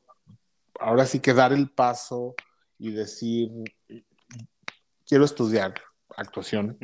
[0.80, 2.36] ahora sí que dar el paso
[2.78, 3.50] y decir,
[5.06, 5.76] quiero estudiar
[6.16, 6.78] actuación,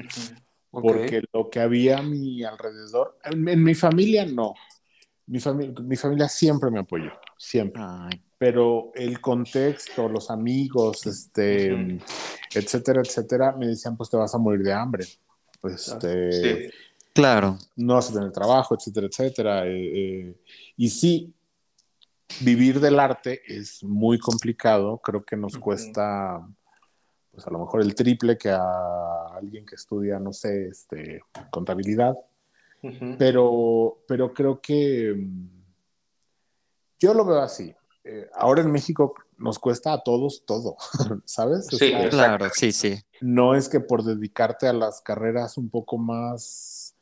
[0.72, 4.54] porque lo que había a mi alrededor, en, mi familia no,
[5.28, 5.40] mi,
[5.84, 7.82] mi familia siempre me apoyó, siempre.
[8.38, 12.00] Pero el contexto, los amigos, este,
[12.54, 15.06] etcétera, etcétera, me decían, pues te vas a morir de hambre.
[15.62, 16.72] Pues, este,
[17.16, 17.58] Claro.
[17.78, 19.66] No vas a tener trabajo, etcétera, etcétera.
[19.68, 20.36] Eh, eh,
[20.76, 21.34] y sí,
[22.42, 25.00] vivir del arte es muy complicado.
[25.00, 26.48] Creo que nos cuesta,
[27.32, 32.18] pues a lo mejor el triple que a alguien que estudia, no sé, este, contabilidad.
[33.18, 35.50] pero, pero creo que mm,
[37.00, 37.74] yo lo veo así.
[38.04, 40.78] Eh, ahora en México nos cuesta a todos todo,
[41.26, 41.68] ¿sabes?
[41.68, 43.02] Sí, claro, sí, sí.
[43.22, 46.95] No es que por dedicarte a las carreras un poco más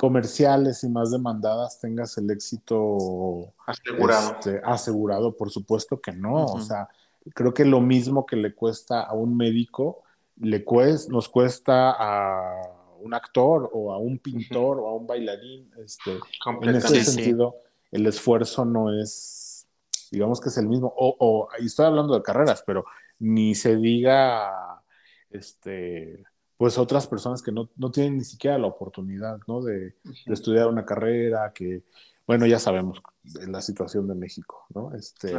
[0.00, 4.30] comerciales y más demandadas tengas el éxito asegurado.
[4.30, 6.46] Este, asegurado, por supuesto que no.
[6.46, 6.88] O sea,
[7.34, 10.02] creo que lo mismo que le cuesta a un médico,
[10.38, 10.64] le
[11.10, 12.62] nos cuesta a
[12.98, 15.70] un actor o a un pintor o a un bailarín.
[15.84, 16.18] Este,
[16.62, 17.56] en ese sentido,
[17.90, 19.66] el esfuerzo no es
[20.10, 22.86] digamos que es el mismo, o, o y estoy hablando de carreras, pero
[23.18, 24.82] ni se diga,
[25.28, 26.24] este,
[26.60, 29.62] pues otras personas que no, no tienen ni siquiera la oportunidad, ¿no?
[29.62, 31.84] De, de, estudiar una carrera, que,
[32.26, 33.00] bueno, ya sabemos
[33.48, 34.94] la situación de México, ¿no?
[34.94, 35.32] Este,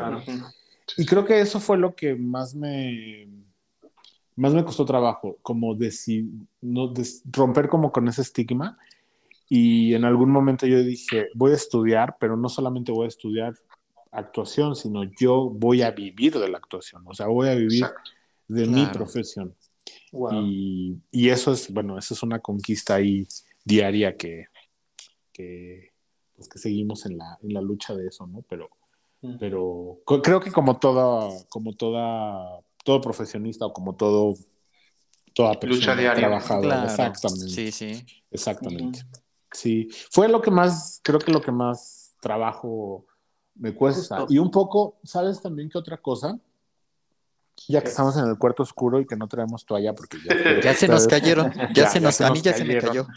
[0.98, 3.28] Y creo que eso fue lo que más me,
[4.36, 6.26] más me costó trabajo, como decir,
[6.60, 6.92] no,
[7.32, 8.80] romper como con ese estigma.
[9.48, 13.54] Y en algún momento yo dije, voy a estudiar, pero no solamente voy a estudiar
[14.12, 17.86] actuación, sino yo voy a vivir de la actuación, o sea, voy a vivir
[18.48, 19.54] de mi profesión.
[20.34, 23.28] Y, y, eso es, bueno, eso es una conquista ahí
[23.64, 24.46] diaria que,
[25.32, 25.92] que,
[26.36, 28.44] pues que seguimos en la, en la lucha de eso, ¿no?
[28.50, 28.70] Pero,
[29.40, 34.36] pero creo que como toda, como toda, todo profesionista o como todo,
[35.34, 37.50] toda persona lucha trabajadora, exactamente.
[37.50, 38.06] Sí, sí.
[38.32, 39.06] Exactamente.
[39.52, 43.06] Sí, fue lo que más, creo que lo que más trabajo
[43.56, 44.26] me cuesta.
[44.30, 46.40] Y un poco, ¿sabes también qué otra cosa?
[47.68, 50.74] Ya que estamos en el cuarto oscuro y que no traemos toalla porque ya, ya
[50.74, 53.08] se nos cayeron, ya, se nos, a mí ya se me cayó.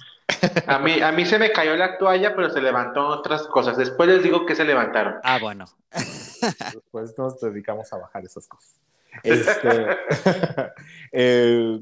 [0.67, 3.77] A mí, a mí se me cayó la toalla, pero se levantó otras cosas.
[3.77, 5.15] Después les digo que se levantaron.
[5.23, 5.67] Ah, bueno.
[6.75, 8.81] Después nos dedicamos a bajar esas cosas.
[9.23, 9.69] Este,
[11.13, 11.81] eh,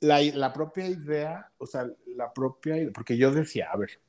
[0.00, 4.00] la, la propia idea, o sea, la propia, porque yo decía, a ver,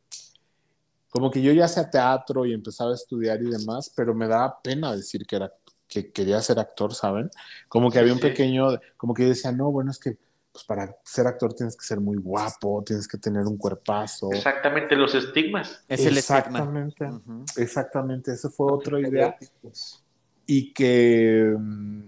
[1.10, 4.62] como que yo ya hacía teatro y empezaba a estudiar y demás, pero me daba
[4.62, 5.52] pena decir que era
[5.91, 7.30] que quería ser actor, ¿saben?
[7.67, 10.17] Como que había un pequeño, como que yo decía, no, bueno, es que
[10.54, 14.32] pues para ser actor tienes que ser muy guapo, tienes que tener un cuerpazo.
[14.32, 15.84] Exactamente, los estigmas.
[15.88, 17.10] Es el exactamente,
[17.58, 19.38] exactamente, esa fue otra idea.
[20.45, 22.01] Y que, mm,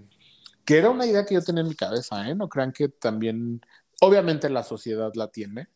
[0.63, 2.36] que era una idea que yo tenía en mi cabeza, ¿eh?
[2.36, 3.62] No crean que también,
[4.02, 5.67] obviamente la sociedad la tiene,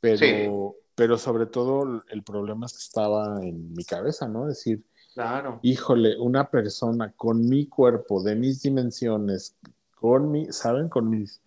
[0.00, 4.46] pero, pero sobre todo el problema es que estaba en mi cabeza, ¿no?
[4.46, 4.82] Decir,
[5.14, 5.60] claro.
[5.62, 9.56] híjole, una persona con mi cuerpo, de mis dimensiones,
[9.94, 10.88] con mi, ¿saben?
[10.88, 11.40] Con mis,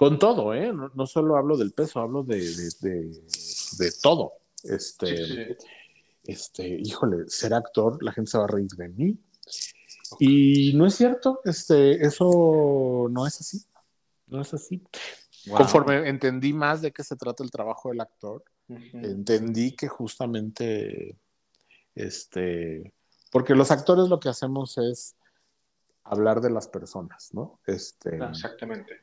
[0.00, 0.72] con todo, ¿eh?
[0.72, 2.40] No, solo hablo del peso, hablo de,
[2.80, 4.32] de, todo.
[4.64, 5.58] Este,
[6.24, 9.18] este, híjole, ser actor, la gente se va a reír de mí.
[10.18, 13.62] Y no es cierto, este, eso no es así,
[14.26, 14.82] no es así.
[15.54, 21.18] Conforme entendí más de qué se trata el trabajo del actor, entendí que justamente,
[21.94, 22.92] este,
[23.30, 25.16] porque los actores lo que hacemos es
[26.04, 27.60] hablar de las personas, ¿no?
[27.66, 29.00] Este, Exactamente.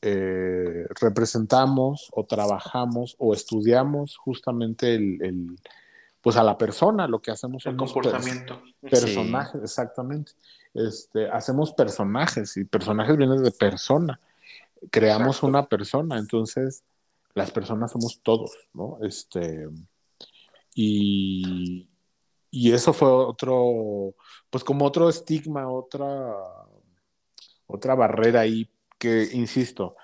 [0.00, 5.58] Eh, representamos o trabajamos o estudiamos justamente el,
[6.20, 8.62] pues a la persona, lo que hacemos el comportamiento.
[8.80, 10.32] personajes, exactamente.
[10.72, 14.20] Este, hacemos personajes y personajes vienen de persona.
[14.90, 16.82] Creamos una persona, entonces
[17.34, 18.98] las personas somos todos, ¿no?
[19.02, 19.68] Este,
[20.74, 21.88] y,
[22.54, 24.14] y eso fue otro,
[24.48, 26.32] pues como otro estigma, otra,
[27.66, 29.96] otra barrera ahí que, insisto,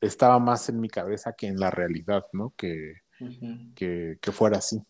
[0.00, 2.54] estaba más en mi cabeza que en la realidad, ¿no?
[2.56, 2.94] Que,
[3.76, 4.82] que, fuera así.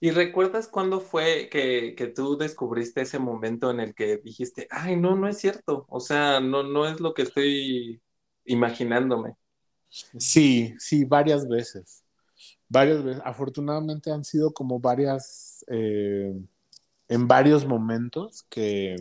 [0.00, 4.96] ¿Y recuerdas cuándo fue que, que, tú descubriste ese momento en el que dijiste, ay,
[4.96, 8.02] no, no es cierto, o sea, no, no es lo que estoy
[8.44, 9.36] imaginándome?
[9.88, 12.02] Sí, sí, varias veces.
[12.70, 16.32] Varias veces, afortunadamente han sido como varias, eh,
[17.08, 18.96] en varios momentos que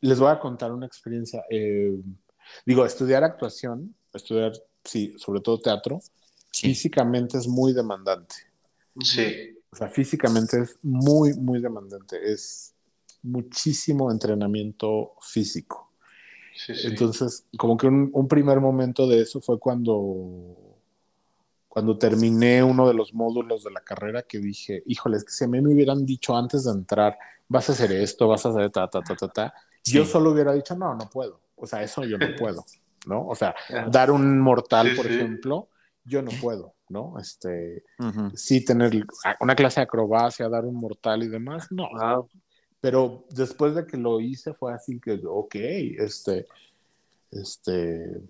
[0.00, 1.44] les voy a contar una experiencia.
[1.50, 2.00] Eh,
[2.64, 4.52] digo, estudiar actuación, estudiar,
[4.84, 6.00] sí, sobre todo teatro,
[6.52, 8.36] físicamente es muy demandante.
[9.00, 9.58] Sí.
[9.70, 12.18] O sea, físicamente es muy, muy demandante.
[12.32, 12.74] Es
[13.22, 15.90] muchísimo entrenamiento físico.
[16.54, 16.86] Sí, sí.
[16.86, 20.71] Entonces, como que un, un, primer momento de eso fue cuando,
[21.72, 25.44] cuando terminé uno de los módulos de la carrera que dije, híjole, es que si
[25.44, 27.16] a mí me hubieran dicho antes de entrar,
[27.48, 29.94] vas a hacer esto, vas a hacer ta, ta, ta, ta, ta, sí.
[29.94, 31.40] yo solo hubiera dicho, no, no puedo.
[31.56, 32.62] O sea, eso yo no puedo,
[33.06, 33.26] ¿no?
[33.26, 33.54] O sea,
[33.90, 35.70] dar un mortal, sí, por ejemplo,
[36.04, 37.18] yo no puedo, ¿no?
[37.18, 38.36] Este, uh -huh.
[38.36, 39.06] sí tener
[39.40, 41.88] una clase de acrobacia, dar un mortal y demás, no.
[41.88, 42.28] Wow.
[42.82, 46.46] Pero después de que lo hice fue así que, ok, este,
[47.30, 48.20] este...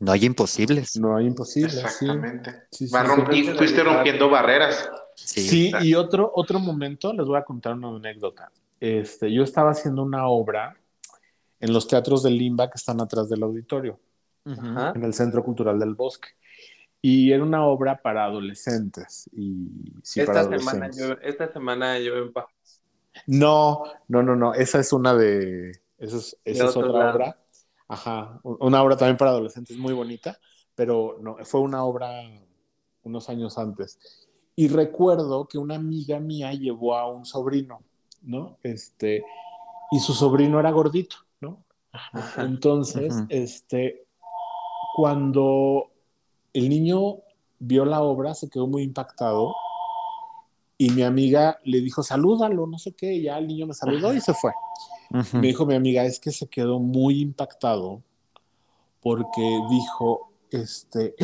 [0.00, 0.96] No hay imposibles.
[0.96, 1.76] No hay imposibles.
[1.76, 2.64] Exactamente.
[2.70, 2.88] Sí.
[2.88, 4.90] Sí, rompi fuiste rompiendo barreras.
[5.14, 8.50] Sí, sí y otro, otro momento, les voy a contar una anécdota.
[8.80, 10.74] Este, yo estaba haciendo una obra
[11.60, 14.00] en los teatros de Limba que están atrás del auditorio,
[14.46, 14.96] uh -huh.
[14.96, 16.28] en el Centro Cultural del Bosque.
[17.02, 19.28] Y era una obra para adolescentes.
[19.32, 19.68] Y,
[20.02, 20.98] sí, esta, para semana adolescentes.
[20.98, 22.82] Yo, esta semana yo en Pajos.
[23.26, 24.54] No, no, no, no.
[24.54, 25.72] Esa es una de.
[25.98, 27.14] Esa es, esa es otra lado.
[27.14, 27.39] obra.
[27.90, 28.40] Ajá.
[28.44, 30.38] Una obra también para adolescentes muy bonita,
[30.76, 32.22] pero no, fue una obra
[33.02, 33.98] unos años antes.
[34.54, 37.82] Y recuerdo que una amiga mía llevó a un sobrino,
[38.22, 38.58] ¿no?
[38.62, 39.24] Este,
[39.90, 41.64] y su sobrino era gordito, ¿no?
[41.90, 42.42] Ajá.
[42.42, 43.26] Entonces, Ajá.
[43.28, 44.06] este,
[44.94, 45.90] cuando
[46.52, 47.16] el niño
[47.58, 49.52] vio la obra, se quedó muy impactado
[50.78, 54.14] y mi amiga le dijo, salúdalo, no sé qué, y ya el niño me saludó
[54.14, 54.52] y se fue.
[55.10, 55.40] Uh -huh.
[55.40, 58.02] Me dijo mi amiga, es que se quedó muy impactado
[59.00, 61.14] porque dijo, este,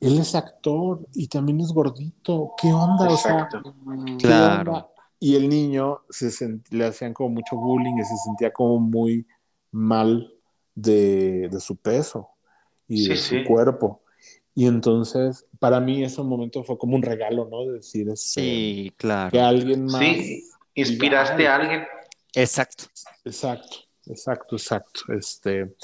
[0.00, 3.10] él es actor y también es gordito, ¿qué onda?
[3.10, 3.58] Exacto.
[3.58, 4.72] O sea, claro.
[4.72, 4.88] Onda?
[5.18, 6.30] Y el niño se
[6.70, 9.26] le hacían como mucho bullying y se sentía como muy
[9.70, 10.30] mal
[10.74, 12.28] de, de su peso
[12.86, 13.44] y sí, de su sí.
[13.44, 14.02] cuerpo.
[14.54, 17.66] Y entonces, para mí ese momento fue como un regalo, ¿no?
[17.66, 19.30] De decir, este, sí, claro.
[19.30, 20.00] Que alguien más.
[20.00, 20.44] Sí,
[20.74, 21.82] inspiraste diga, a alguien.
[22.36, 22.84] Exacto.
[23.24, 25.00] Exacto, exacto, exacto.
[25.12, 25.74] Este,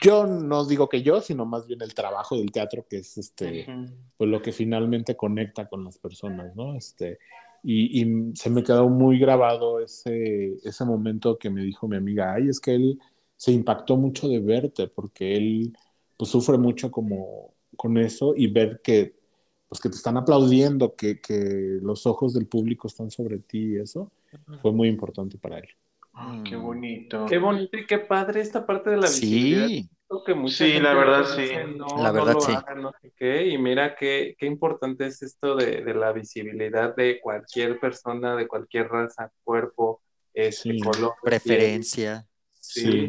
[0.00, 3.66] yo no digo que yo, sino más bien el trabajo del teatro, que es este,
[3.68, 3.92] uh -huh.
[4.16, 6.76] pues lo que finalmente conecta con las personas, ¿no?
[6.76, 7.18] Este,
[7.64, 12.34] y, y, se me quedó muy grabado ese, ese momento que me dijo mi amiga,
[12.34, 12.98] ay, es que él
[13.36, 15.76] se impactó mucho de verte, porque él
[16.16, 19.20] pues sufre mucho como con eso y ver que
[19.68, 23.76] pues que te están aplaudiendo, que, que los ojos del público están sobre ti y
[23.78, 24.12] eso
[24.60, 25.68] fue muy importante para él.
[26.14, 27.26] Oh, qué bonito.
[27.26, 29.66] Qué bonito y qué padre esta parte de la visibilidad.
[29.66, 29.90] Sí,
[30.26, 31.48] que sí la verdad sí.
[31.76, 32.52] No, la verdad no sí.
[32.52, 36.94] Hagan, no sé qué, y mira qué, qué importante es esto de, de, la visibilidad
[36.94, 40.02] de cualquier persona, de cualquier raza, cuerpo,
[40.34, 40.80] este, sí.
[40.80, 41.14] color.
[41.22, 42.26] Preferencia.
[42.52, 43.08] Sí,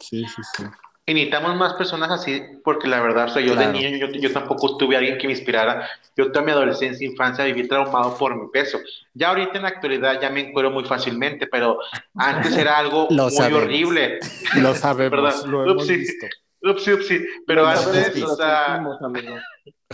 [0.00, 0.64] sí, sí, sí.
[1.06, 3.72] Y necesitamos más personas así, porque la verdad, o sea, yo claro.
[3.72, 5.88] de niño, yo, yo, tampoco tuve a alguien que me inspirara.
[6.16, 8.78] Yo toda mi adolescencia, infancia, viví traumado por mi peso.
[9.14, 11.78] Ya ahorita en la actualidad ya me encuero muy fácilmente, pero
[12.14, 13.62] antes era algo Lo muy sabemos.
[13.62, 14.18] horrible.
[14.56, 16.26] Lo sabemos, lo hemos upsi, visto.
[16.62, 17.26] Upsi, upsi.
[17.46, 18.84] Pero Lo antes, o sea...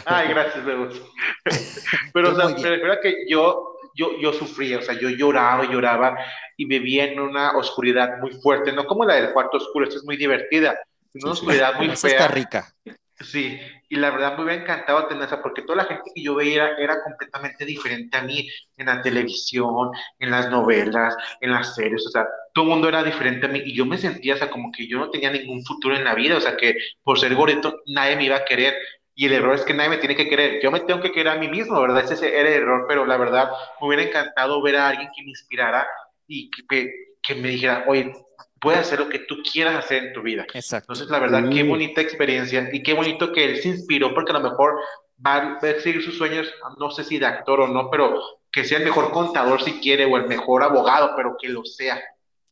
[0.04, 1.00] Ay, gracias, Bebos.
[2.12, 5.64] pero, o sea, me refiero a que yo yo, yo sufría, o sea, yo lloraba
[5.64, 6.18] lloraba
[6.56, 10.04] y vivía en una oscuridad muy fuerte, no como la del cuarto oscuro, esta es
[10.04, 10.78] muy divertida,
[11.22, 11.78] una sí, oscuridad sí.
[11.78, 12.18] muy Esa fea.
[12.18, 12.74] Está rica.
[13.18, 16.34] Sí, y la verdad me hubiera encantado tener esa, porque toda la gente que yo
[16.34, 21.74] veía era, era, completamente diferente a mí en la televisión, en las novelas, en las
[21.74, 24.36] series, o sea, todo el mundo era diferente a mí y yo me sentía, o
[24.36, 27.18] sea, como que yo no tenía ningún futuro en la vida, o sea, que por
[27.18, 28.74] ser gordito nadie me iba a querer.
[29.14, 31.28] Y el error es que nadie me tiene que querer, yo me tengo que querer
[31.32, 32.04] a mí mismo, ¿verdad?
[32.04, 33.50] Ese era el error, pero la verdad
[33.80, 35.86] me hubiera encantado ver a alguien que me inspirara
[36.26, 36.90] y que,
[37.22, 38.12] que me dijera, oye,
[38.60, 40.46] puedes hacer lo que tú quieras hacer en tu vida.
[40.54, 40.92] Exacto.
[40.92, 44.38] Entonces, la verdad, qué bonita experiencia y qué bonito que él se inspiró porque a
[44.38, 44.78] lo mejor
[45.24, 46.46] va a seguir sus sueños,
[46.78, 48.20] no sé si de actor o no, pero
[48.52, 52.00] que sea el mejor contador si quiere o el mejor abogado, pero que lo sea.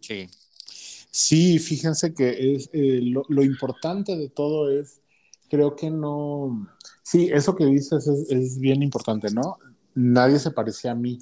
[0.01, 0.29] Sí.
[1.11, 5.01] Sí, fíjense que es eh, lo, lo, importante de todo es,
[5.49, 6.69] creo que no,
[7.05, 9.59] sí, eso que dices es, es bien importante, ¿no?
[9.95, 11.21] Nadie se parecía a mí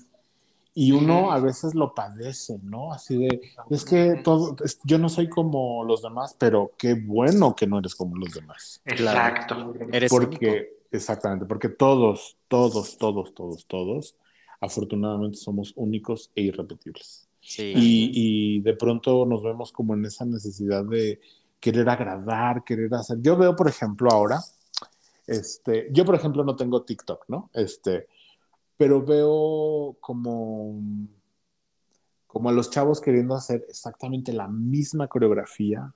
[0.75, 2.93] y uno a veces lo padece, ¿no?
[2.93, 7.67] Así de, es que todo, yo no soy como los demás, pero qué bueno que
[7.67, 8.81] no eres como los demás.
[8.85, 9.75] Exacto.
[9.93, 10.65] Eres porque, único.
[10.91, 14.17] exactamente, porque todos, todos, todos, todos, todos,
[14.61, 17.29] afortunadamente somos únicos e irrepetibles.
[17.41, 17.73] Sí.
[17.75, 21.21] Y, y de pronto nos vemos como en esa necesidad de
[21.61, 23.19] querer agradar, querer hacer.
[23.21, 24.41] Yo veo, por ejemplo, ahora,
[25.27, 27.49] Este, yo, por ejemplo, no tengo TikTok, ¿no?
[27.55, 28.09] Este,
[28.83, 30.83] pero veo como,
[32.27, 35.95] como a los chavos queriendo hacer exactamente la misma coreografía,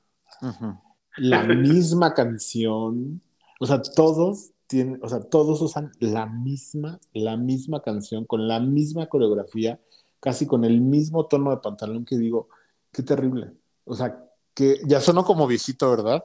[1.16, 3.20] la misma canción,
[3.58, 8.60] o sea, todos tienen, o sea, todos usan la misma, la misma canción, con la
[8.60, 9.80] misma coreografía,
[10.20, 12.50] casi con el mismo tono de pantalón que digo,
[12.92, 13.50] qué terrible.
[13.84, 14.24] O sea,
[14.54, 16.24] que ya sonó como viejito, ¿verdad?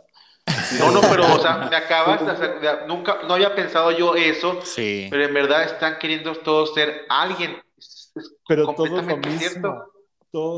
[0.80, 2.22] No, no, pero, o sea, me acabas,
[2.88, 5.08] nunca, no había pensado yo eso, sí.
[5.10, 7.58] pero en verdad están queriendo todos ser alguien.
[8.48, 9.84] pero todo lo mismo.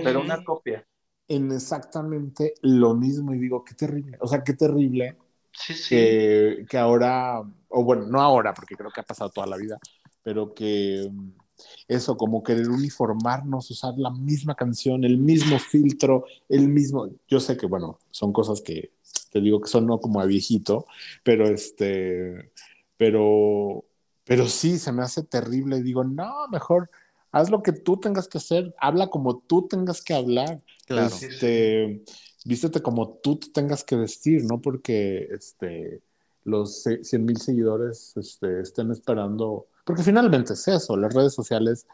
[0.03, 0.85] pero una copia.
[1.27, 5.17] En exactamente lo mismo, y digo, qué terrible, o sea, qué terrible
[5.51, 5.95] sí, sí.
[5.95, 9.79] Que, que ahora, o bueno, no ahora, porque creo que ha pasado toda la vida,
[10.21, 11.09] pero que
[11.87, 17.57] eso, como querer uniformarnos, usar la misma canción, el mismo filtro, el mismo, yo sé
[17.57, 18.91] que, bueno, son cosas que
[19.33, 20.85] te digo que son no como a viejito,
[21.23, 22.51] pero este,
[22.95, 23.83] pero,
[24.23, 26.89] pero sí, se me hace terrible, digo, no, mejor
[27.31, 31.13] haz lo que tú tengas que hacer, habla como tú tengas que hablar, claro.
[31.13, 32.03] este,
[32.45, 36.01] vístete como tú te tengas que vestir, no porque, este,
[36.45, 41.87] los 100 mil seguidores este, estén esperando porque finalmente es eso, las redes sociales,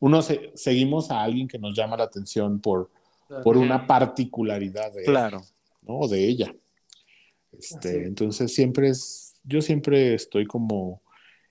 [0.00, 2.90] uno seguimos a alguien que nos llama la atención por,
[3.42, 5.42] por una particularidad de, claro.
[5.82, 6.08] ¿no?
[6.08, 6.54] de ella.
[7.58, 11.02] Este, entonces siempre es, yo siempre estoy como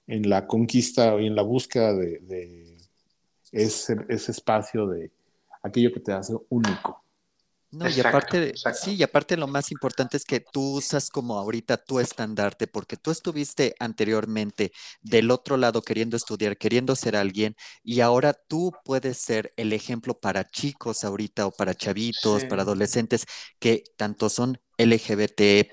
[0.07, 2.77] en la conquista y en la búsqueda de,
[3.51, 5.11] ese, ese espacio de
[5.61, 7.02] aquello que te hace único.
[7.75, 11.77] No, y aparte, sí, y aparte lo más importante es que tú usas como ahorita
[11.83, 14.71] tu estandarte, porque tú estuviste anteriormente
[15.01, 20.19] del otro lado queriendo estudiar, queriendo ser alguien, y ahora tú puedes ser el ejemplo
[20.19, 23.25] para chicos ahorita o para chavitos, para adolescentes
[23.57, 25.71] que tanto son LGBT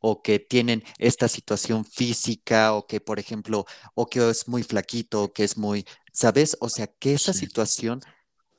[0.00, 5.22] o que tienen esta situación física o que, por ejemplo, o que es muy flaquito
[5.24, 6.56] o que es muy, ¿sabes?
[6.60, 8.00] O sea, que esa situación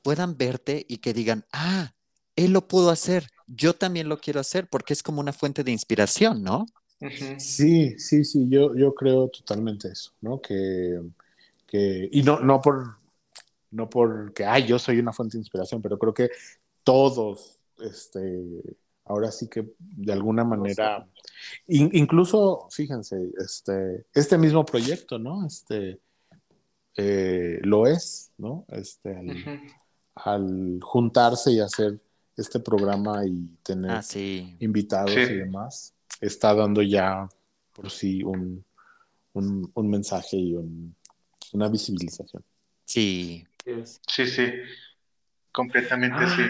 [0.02, 1.92] puedan verte y que digan, ah,
[2.36, 5.72] él lo pudo hacer, yo también lo quiero hacer porque es como una fuente de
[5.72, 6.66] inspiración, ¿no?
[7.38, 10.40] Sí, sí, sí, yo, yo creo totalmente eso, ¿no?
[10.40, 11.00] Que,
[11.66, 12.96] que y no, no por,
[13.72, 16.30] no porque, ay, yo soy una fuente de inspiración, pero creo que
[16.84, 18.40] todos, este,
[19.04, 21.08] ahora sí que de alguna manera,
[21.66, 25.44] incluso, fíjense, este, este mismo proyecto, ¿no?
[25.44, 25.98] Este,
[26.96, 28.64] eh, lo es, ¿no?
[28.68, 29.18] Este,
[30.14, 32.00] al juntarse y hacer
[32.36, 34.02] este programa y tener ah,
[34.58, 37.28] invitados y demás, está dando ya
[37.72, 38.64] por sí un,
[39.32, 40.54] un, mensaje y
[41.52, 42.44] una visibilización.
[42.84, 43.46] Sí.
[44.06, 44.52] Sí, sí,
[45.52, 46.42] completamente sí.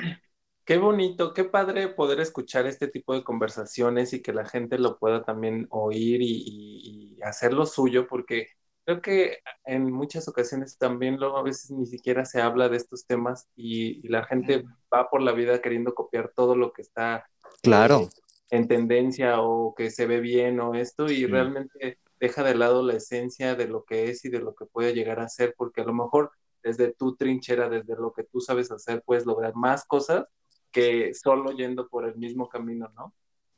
[0.64, 4.96] Qué bonito, qué padre poder escuchar este tipo de conversaciones y que la gente lo
[4.98, 8.46] pueda también oír y, y, y hacer lo suyo, porque
[8.84, 13.06] creo que en muchas ocasiones también luego a veces ni siquiera se habla de estos
[13.06, 17.26] temas y, la gente va por la vida queriendo copiar todo lo que está
[17.62, 18.00] claro.
[18.00, 18.08] Eh,
[18.50, 22.94] en tendencia o que se ve bien o esto y realmente deja de lado la
[22.94, 25.84] esencia de lo que es y de lo que puede llegar a ser porque a
[25.84, 30.26] lo mejor desde tu trinchera, desde lo que tú sabes hacer, puedes lograr más cosas
[30.70, 33.14] que solo yendo por el mismo camino, ¿no?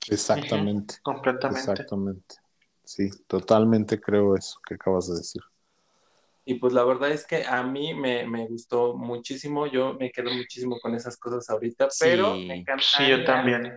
[0.09, 0.97] Exactamente.
[1.03, 1.70] completamente.
[1.70, 2.37] Exactamente.
[2.85, 5.43] Sí, totalmente creo eso que acabas de decir.
[6.47, 10.78] Y pues la verdad es que a mí me, gustó muchísimo, yo me quedo muchísimo
[10.78, 13.72] con esas cosas ahorita, pero me encantaría, sí, yo también.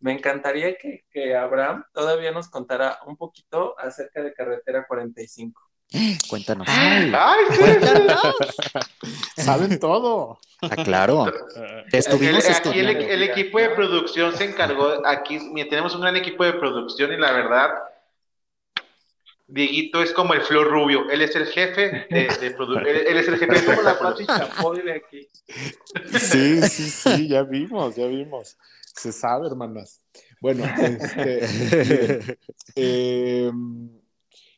[0.00, 5.60] Me encantaría que, Abraham todavía nos contara un poquito acerca de Carretera 45.
[6.28, 6.66] Cuéntanos.
[6.70, 7.10] Ay,
[9.36, 10.38] Saben todo.
[10.62, 11.32] Ah, claro.
[11.92, 15.38] Estuvimos el, aquí el, equipo de producción se encargó, aquí
[15.68, 17.70] tenemos un gran equipo de producción y la verdad
[19.50, 23.28] Dieguito es como el Flor Rubio, él es el jefe de, de producción, él, es
[23.28, 24.24] el jefe de la Pati
[24.84, 25.28] de aquí.
[26.18, 28.56] Sí, sí, sí, ya vimos, ya vimos.
[28.94, 30.00] Se sabe, hermanas.
[30.40, 32.38] Bueno, este,
[32.76, 33.90] em,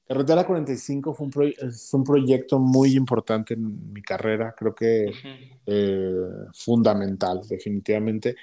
[0.06, 5.12] Carretera 45 fue un, es un proyecto muy importante en mi carrera, creo que
[5.66, 6.14] eh,
[6.52, 8.36] fundamental, definitivamente.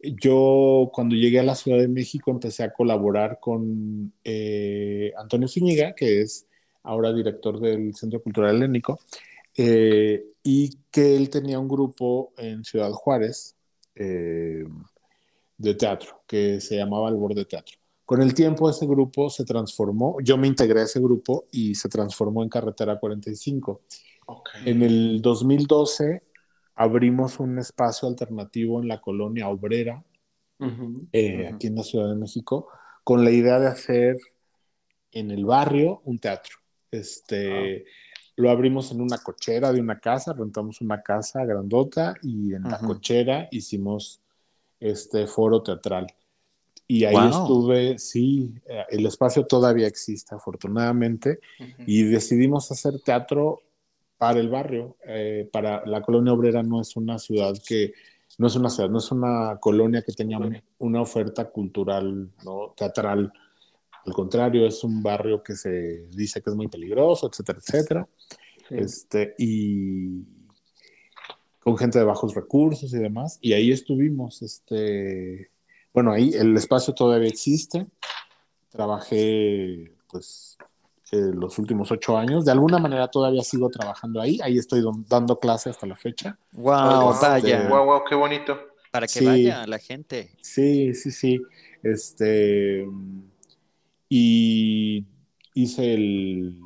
[0.00, 5.94] Yo cuando llegué a la Ciudad de México empecé a colaborar con eh, Antonio Zúñiga,
[5.94, 6.46] que es
[6.84, 9.00] ahora director del Centro Cultural Helénico,
[9.56, 13.56] eh, y que él tenía un grupo en Ciudad Juárez
[13.96, 14.64] eh,
[15.56, 17.76] de teatro, que se llamaba El Borde Teatro.
[18.04, 21.88] Con el tiempo ese grupo se transformó, yo me integré a ese grupo y se
[21.88, 23.82] transformó en Carretera 45.
[24.64, 26.22] En el 2012
[26.78, 30.04] abrimos un espacio alternativo en la colonia obrera,
[31.12, 32.68] eh, aquí en la Ciudad de México,
[33.02, 34.16] con la idea de hacer
[35.10, 36.56] en el barrio un teatro.
[36.90, 37.84] Este,
[38.36, 42.78] Lo abrimos en una cochera de una casa, rentamos una casa grandota y en la
[42.78, 44.20] cochera hicimos
[44.78, 46.06] este foro teatral.
[46.86, 51.40] Y ahí estuve, sí, eh, el espacio todavía existe afortunadamente
[51.86, 53.62] y decidimos hacer teatro
[54.18, 57.94] para el barrio, eh, para la colonia obrera no es una ciudad que,
[58.36, 60.38] no es una ciudad, no es una colonia que tenga
[60.78, 62.74] una oferta cultural, ¿no?
[62.76, 63.32] teatral.
[64.04, 68.08] Al contrario, es un barrio que se dice que es muy peligroso, etcétera, etcétera.
[68.70, 70.24] Este, y
[71.60, 73.38] con gente de bajos recursos y demás.
[73.40, 75.50] Y ahí estuvimos, este,
[75.92, 77.86] bueno, ahí el espacio todavía existe.
[78.70, 80.56] Trabajé, pues,
[81.10, 82.44] eh, los últimos ocho años.
[82.44, 84.38] De alguna manera todavía sigo trabajando ahí.
[84.42, 86.38] Ahí estoy dando clase hasta la fecha.
[86.52, 87.66] Wow, vaya.
[87.68, 88.58] Wow, wow, qué bonito.
[88.90, 90.32] Para que vaya la gente.
[90.42, 91.40] Sí, sí, sí.
[91.82, 92.86] Este.
[94.10, 95.06] Y
[95.54, 96.58] hice el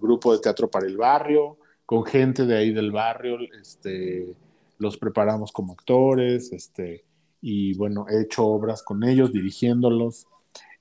[0.00, 3.38] grupo de teatro para el barrio, con gente de ahí del barrio.
[3.60, 4.34] Este,
[4.78, 6.52] los preparamos como actores.
[6.52, 7.04] Este,
[7.40, 10.26] y bueno, he hecho obras con ellos, dirigiéndolos.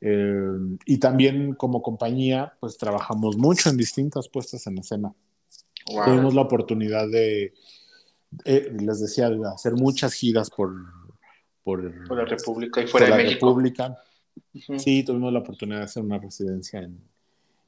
[0.05, 5.13] Eh, y también como compañía, pues trabajamos mucho en distintas puestas en escena.
[5.85, 7.53] Tuvimos la oportunidad de,
[8.43, 10.73] eh, les decía, de hacer muchas giras por,
[11.63, 11.81] por,
[12.13, 13.47] la República y fuera de México.
[13.47, 13.97] República.
[14.77, 16.99] Sí, tuvimos la oportunidad de hacer una residencia en,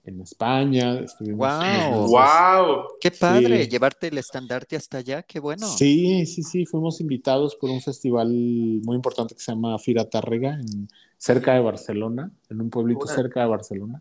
[0.06, 1.00] en España.
[1.00, 2.08] Estuvimos wow.
[2.08, 2.84] wow.
[3.00, 5.68] Qué padre llevarte el estandarte hasta allá, qué bueno.
[5.68, 10.54] Sí, sí, sí, fuimos invitados por un festival muy importante que se llama Fira Tárrega,
[10.60, 10.88] en,
[11.26, 14.00] cerca de Barcelona, en un pueblito cerca de Barcelona.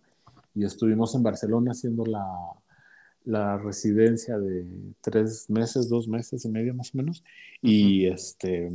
[0.55, 2.23] Y estuvimos en Barcelona haciendo la,
[3.25, 4.67] la residencia de
[5.01, 7.25] tres meses, dos meses y medio más o menos.
[7.63, 8.69] Y este,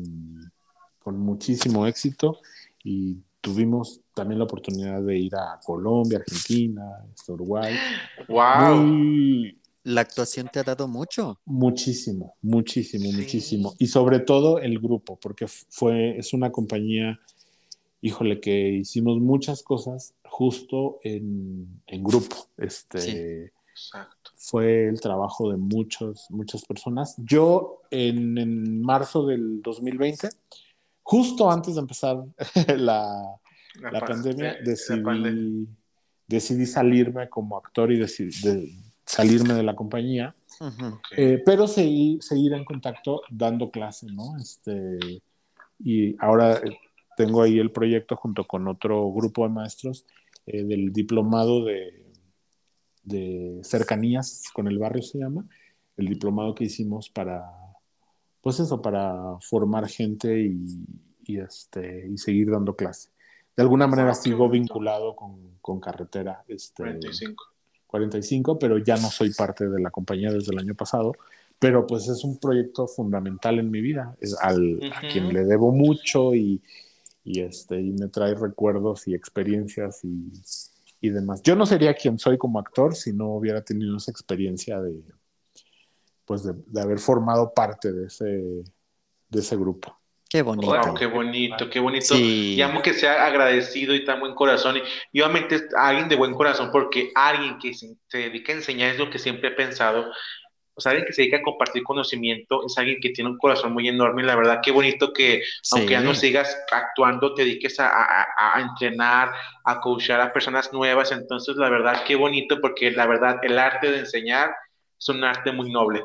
[0.98, 2.40] con muchísimo éxito.
[2.84, 7.76] Y tuvimos también la oportunidad de ir a Colombia, Argentina, este, Uruguay.
[8.28, 9.60] ¡Wow!
[9.84, 11.40] la actuación te ha dado mucho.
[11.46, 13.76] Muchísimo, muchísimo, muchísimo.
[13.78, 17.20] Y sobre todo el grupo, porque fue, es una compañía,
[18.02, 22.36] híjole, que hicimos muchas cosas justo en, en grupo.
[22.58, 23.52] Este,
[24.36, 27.16] Fue el trabajo de muchos, muchas personas.
[27.18, 30.30] Yo en, en marzo del 2020
[31.10, 32.24] justo antes de empezar
[32.78, 33.36] la,
[33.82, 35.68] la, pandemia, decidí,
[36.28, 40.36] decidí, salirme como actor y decidí, salirme de la compañía,
[41.18, 44.38] eh, pero seguir, seguir en contacto dando clase, ¿no?
[44.38, 45.00] Este,
[45.80, 46.78] y ahora eh,
[47.20, 50.06] tengo ahí el proyecto junto con otro grupo de maestros
[50.46, 52.06] eh, del diplomado de,
[53.04, 55.46] de cercanías con el barrio se llama,
[55.98, 57.44] el diplomado que hicimos para
[58.40, 63.10] pues eso, para formar gente y, este, y seguir dando clase.
[63.54, 66.46] De alguna manera sigo vinculado con, con carretera.
[66.48, 67.44] Este, 45.
[67.86, 71.12] 45, pero ya no soy parte de la compañía desde el año pasado.
[71.60, 75.74] Pero pues es un proyecto fundamental en mi vida, es al, a quien le debo
[75.74, 76.62] mucho y,
[77.30, 80.32] y, este, y me trae recuerdos y experiencias y,
[81.00, 81.44] y demás.
[81.44, 85.00] Yo no sería quien soy como actor si no hubiera tenido esa experiencia de,
[86.26, 89.96] pues de, haber formado parte de ese, de ese grupo.
[90.28, 90.94] Qué bonito.
[90.98, 92.16] qué bonito, qué bonito.
[92.16, 94.78] Y amo que sea agradecido y tan buen corazón.
[95.12, 99.12] Y, obviamente alguien de buen corazón, porque alguien que se, dedica a enseñar es lo
[99.12, 100.12] que siempre he pensado.
[100.80, 103.74] O sea, alguien que se dedica a compartir conocimiento es alguien que tiene un corazón
[103.74, 104.24] muy enorme.
[104.24, 108.56] Y la verdad, qué bonito que, aunque ya no sigas actuando, te dediques a, a,
[108.56, 109.32] a, entrenar,
[109.66, 111.12] a coachar a personas nuevas.
[111.12, 114.52] Entonces, la verdad, qué bonito, porque la verdad, el arte de enseñar
[114.98, 116.04] es un arte muy noble.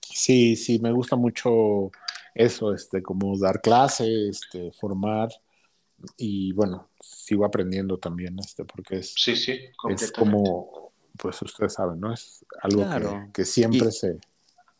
[0.00, 1.90] Sí, sí, me gusta mucho
[2.34, 5.28] eso, este, como dar clase, este, formar
[6.16, 9.58] y bueno, sigo aprendiendo también, este, porque es, sí, sí,
[9.88, 10.81] es como,
[11.18, 12.12] pues ustedes saben, ¿no?
[12.12, 12.84] Es algo
[13.32, 14.18] que, siempre se,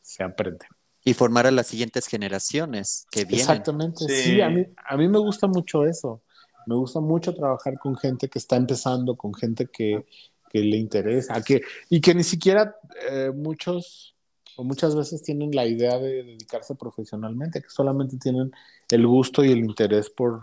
[0.01, 0.67] se aprende.
[1.05, 3.41] Y formar a las siguientes generaciones que vienen.
[3.41, 6.23] Exactamente, sí, a, mí, a mí me gusta mucho eso.
[6.67, 10.07] Me gusta mucho trabajar con gente que está empezando, con gente que,
[10.49, 12.77] que le interesa, que, y que ni siquiera
[13.11, 14.13] eh, muchos
[14.57, 18.53] o muchas veces tienen la idea de dedicarse profesionalmente, que solamente tienen
[18.91, 20.43] el gusto y el interés por,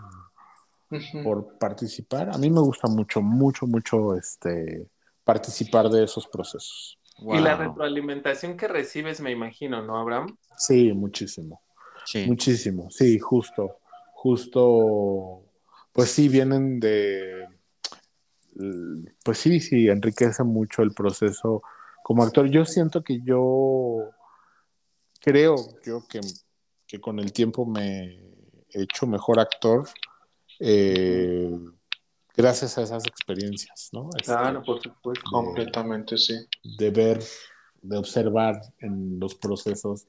[1.22, 2.30] por participar.
[2.30, 4.88] A mí me gusta mucho, mucho, mucho este,
[5.32, 6.98] participar de esos procesos.
[7.18, 10.36] Y la retroalimentación que recibes, me imagino, ¿no, Abraham?
[10.56, 11.60] Sí, muchísimo.
[12.04, 12.24] Sí.
[12.26, 13.76] Muchísimo, sí, justo,
[14.14, 15.44] justo,
[15.92, 17.46] pues sí, vienen de,
[19.24, 21.62] pues sí, sí, enriquece mucho el proceso
[22.02, 24.10] como actor, yo siento que yo
[25.20, 26.20] creo yo que,
[26.86, 28.14] que con el tiempo me
[28.72, 29.88] he hecho mejor actor.
[30.58, 31.56] Eh,
[32.40, 34.10] gracias a esas experiencias, ¿no?
[34.16, 35.30] Este, claro, por supuesto.
[35.30, 36.34] Completamente, sí.
[36.78, 37.22] De ver,
[37.82, 40.06] de observar en los procesos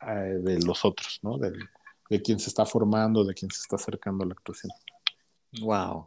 [0.00, 1.38] eh, de los otros, ¿no?
[1.38, 1.52] De,
[2.10, 4.72] de quien se está formando, de quien se está acercando a la actuación.
[5.60, 6.06] Wow.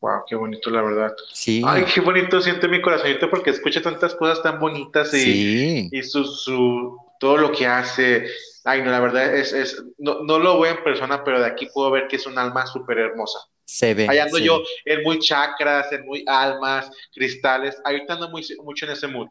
[0.00, 1.14] Wow, qué bonito, la verdad.
[1.32, 1.60] Sí.
[1.66, 6.24] Ay, qué bonito siente mi corazonito porque escucha tantas cosas tan bonitas y, y su,
[6.24, 8.26] su, todo lo que hace.
[8.64, 11.66] Ay, no, la verdad es, es no, no, lo veo en persona, pero de aquí
[11.74, 13.40] puedo ver que es un alma súper hermosa.
[13.68, 14.06] Se ve.
[14.08, 17.76] Allá ando yo en muy chakras, en muy almas, cristales.
[17.84, 19.28] Ahorita ando muy, mucho en ese mood.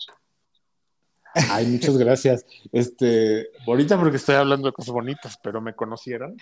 [1.49, 2.45] Ay, muchas gracias.
[2.71, 6.37] Este, ahorita porque estoy hablando de cosas bonitas, pero me conocieron.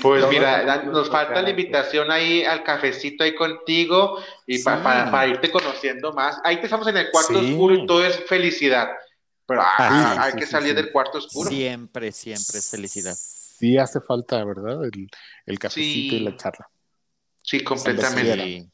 [0.00, 6.12] Pues mira, nos falta la invitación ahí al cafecito ahí contigo y para, irte conociendo
[6.12, 6.38] más.
[6.44, 8.90] Ahí te estamos en el cuarto oscuro y todo es felicidad.
[9.44, 11.50] Pero ah, hay que salir del cuarto oscuro.
[11.50, 13.16] Siempre, siempre es felicidad.
[13.62, 14.84] Sí hace falta, ¿verdad?
[14.84, 15.08] El,
[15.46, 16.68] el cafecito y la charla.
[17.40, 18.68] Sí, completamente.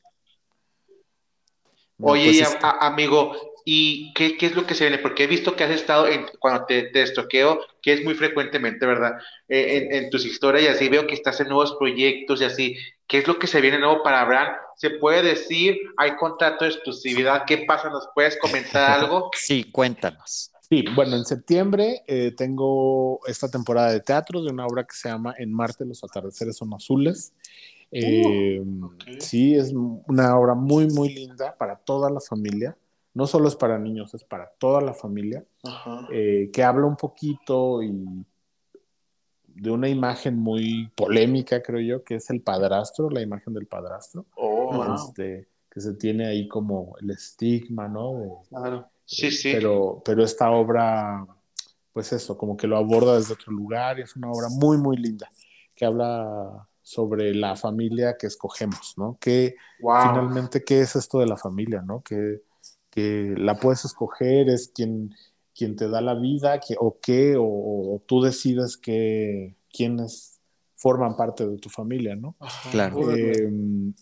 [2.00, 3.34] Oye, pues amigo,
[3.70, 4.96] ¿Y qué, es lo que se viene?
[4.96, 8.86] Porque he visto que has estado, en, cuando te, te estoqueo, que es muy frecuentemente,
[8.86, 9.18] ¿verdad?
[9.46, 12.76] Eh, en, tus historias y así veo que estás en nuevos proyectos y así.
[13.06, 14.54] ¿Qué es lo que se viene nuevo para Abraham?
[14.76, 15.76] ¿Se puede decir?
[15.98, 17.44] ¿Hay contrato de exclusividad?
[17.46, 17.90] ¿Qué pasa?
[17.90, 19.30] ¿Nos puedes comentar algo?
[19.36, 20.50] Sí, cuéntanos.
[20.70, 25.08] Sí, bueno, en septiembre eh, tengo esta temporada de teatro de una obra que se
[25.08, 27.32] llama En Marte los atardeceres son azules.
[27.90, 28.62] Eh,
[29.18, 32.76] sí, es una obra muy, muy linda para toda la familia.
[33.14, 35.42] No solo es para niños, es para toda la familia,
[36.12, 38.24] eh, que habla un poquito y
[39.46, 44.26] de una imagen muy polémica, creo yo, que es el padrastro, la imagen del padrastro,
[44.36, 48.42] oh, este, que se tiene ahí como el estigma, ¿no?
[48.50, 49.52] claro, sí, sí.
[49.52, 51.26] Pero, pero esta obra,
[51.92, 54.96] pues eso, como que lo aborda desde otro lugar y es una obra muy, muy
[54.96, 55.30] linda,
[55.74, 59.18] que habla sobre la familia que escogemos, ¿no?
[59.20, 62.02] Que finalmente, ¿qué es esto de la familia, ¿no?
[62.02, 62.42] Que
[62.90, 65.14] que la puedes escoger, es quien,
[65.54, 70.40] quien te da la vida, que, o qué, o, tú decides que quienes
[70.74, 72.36] forman parte de tu familia, ¿no?
[72.70, 73.10] Claro.
[73.16, 73.94] Em,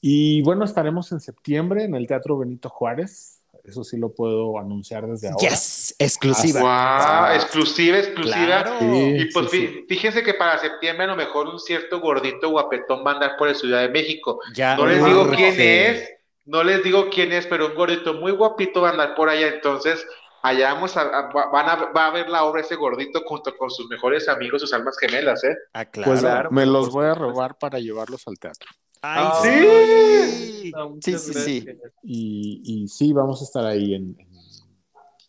[0.00, 3.35] y bueno, estaremos en septiembre en el Teatro Benito Juárez.
[3.66, 5.48] Eso sí lo puedo anunciar desde ahora.
[5.48, 6.60] Yes, exclusiva.
[6.60, 8.78] Wow, exclusiva, exclusiva.
[8.80, 9.50] y pues
[9.88, 13.48] fíjense que para septiembre a lo mejor un cierto gordito guapetón va a andar por
[13.48, 14.38] la Ciudad de México.
[14.54, 16.08] Ya, no les digo quién es,
[16.44, 19.48] no les digo quién es, pero un gordito muy guapito va a andar por allá,
[19.48, 20.06] entonces
[20.42, 23.88] allá vamos a, van a, va a ver la obra ese gordito junto con sus
[23.88, 25.56] mejores amigos, sus almas gemelas, ¿eh?
[25.74, 28.70] Ah, pues me los voy a robar para llevarlos al teatro.
[29.14, 30.72] ¡Ay, sí!
[31.00, 31.66] sí, sí, sí.
[32.02, 34.16] Y, sí, vamos a estar ahí en,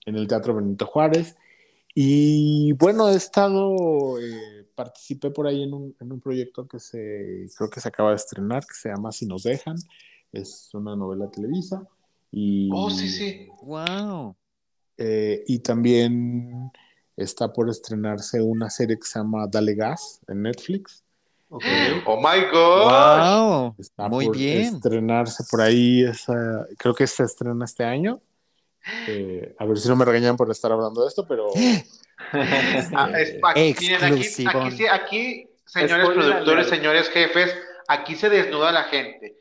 [0.05, 1.36] en, el Teatro Benito Juárez.
[1.93, 7.47] Y bueno, he estado, eh, participé por ahí en un, en un proyecto que se,
[7.57, 9.78] creo que se acaba de estrenar, que se llama Si nos dejan
[10.32, 11.88] es una novela televisa.
[12.32, 13.47] Y, oh, sí, sí.
[13.63, 14.36] Wow.
[14.97, 16.71] Eh, y también
[17.15, 21.03] está por estrenarse una serie que se llama Dale Gas en Netflix.
[21.50, 22.02] Okay.
[22.06, 22.89] Oh my God.
[22.91, 23.76] Wow.
[23.80, 24.76] Está Muy por bien.
[24.76, 28.20] Estrenarse por ahí, esa, creo que se estrena este año.
[29.08, 31.48] Eh, a ver si no me regañan por estar hablando de esto, pero.
[32.34, 33.12] Ah,
[33.54, 37.56] aquí, aquí, aquí, señores productores, señores jefes,
[37.88, 39.38] aquí se desnuda la gente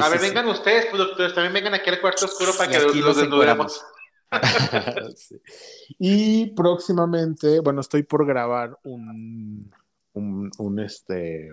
[0.00, 3.82] a ver, vengan ustedes, productores, también vengan aquí al cuarto oscuro para que los, desnudemos.
[5.98, 9.72] y próximamente, bueno, estoy por grabar un,
[10.14, 11.52] un, este,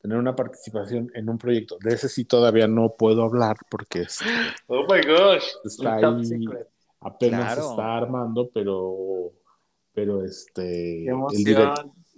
[0.00, 1.78] tener una participación en un proyecto.
[1.80, 4.24] De ese sí todavía no puedo hablar porque este,
[4.66, 6.44] oh my gosh, está ahí,
[7.00, 9.32] apenas está armando, pero,
[9.92, 11.14] pero este, el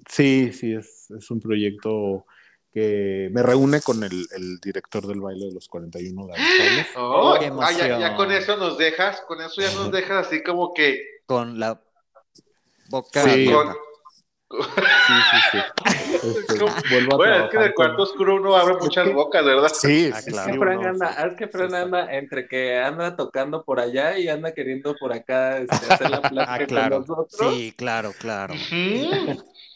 [0.08, 2.24] sí, sí, es, es un proyecto
[2.76, 4.26] que me reúne con el,
[4.60, 9.40] director del baile de los 41 David oh, ah, ya, con eso nos dejas, con
[9.40, 11.00] eso ya nos dejas así como que...
[11.24, 11.80] Con la
[12.90, 13.50] boca sí.
[14.62, 15.58] Sí, sí, sí.
[16.14, 16.64] Este,
[17.16, 19.68] bueno, es que en el cuarto oscuro uno abre muchas bocas, ¿verdad?
[19.72, 20.50] Sí, sí claro.
[20.50, 24.28] Es que Fran anda, es que Fran anda entre que anda tocando por allá y
[24.28, 27.04] anda queriendo por acá este, hacer la plática ah, claro.
[27.04, 27.54] con nosotros.
[27.54, 28.54] Sí, claro, claro.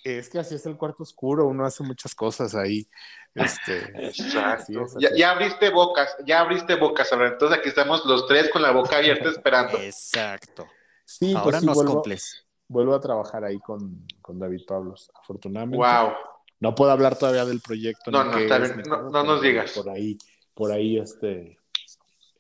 [0.03, 2.89] Es que así es el cuarto oscuro, uno hace muchas cosas ahí.
[3.35, 4.87] Este, Exacto.
[4.99, 8.97] ya, abriste bocas, ya abriste bocas, ahora entonces aquí estamos los tres con la boca
[8.97, 9.79] abierta esperando.
[9.79, 10.67] Exacto.
[11.05, 12.47] Sí, pues ahora nos vuelvo, cumples.
[12.71, 15.85] Vuelvo a trabajar ahí con, con, David Pablos, afortunadamente.
[15.85, 16.13] Wow.
[16.61, 18.13] No puedo hablar todavía del proyecto.
[18.13, 19.73] No, no, no, nos digas.
[19.73, 20.17] Por ahí,
[20.55, 21.59] por ahí, este.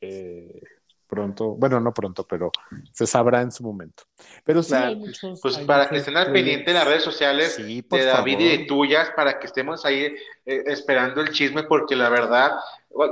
[0.01, 0.63] Eh,
[1.09, 2.53] pronto, bueno, no pronto, pero
[2.93, 4.05] se sabrá en su momento.
[4.45, 5.41] Pero sí, muchos.
[5.41, 9.11] Pues para que estén al pendiente de las redes sociales de David y de tuyas,
[9.17, 10.15] para que estemos ahí
[10.47, 12.53] eh, esperando el chisme, porque la verdad,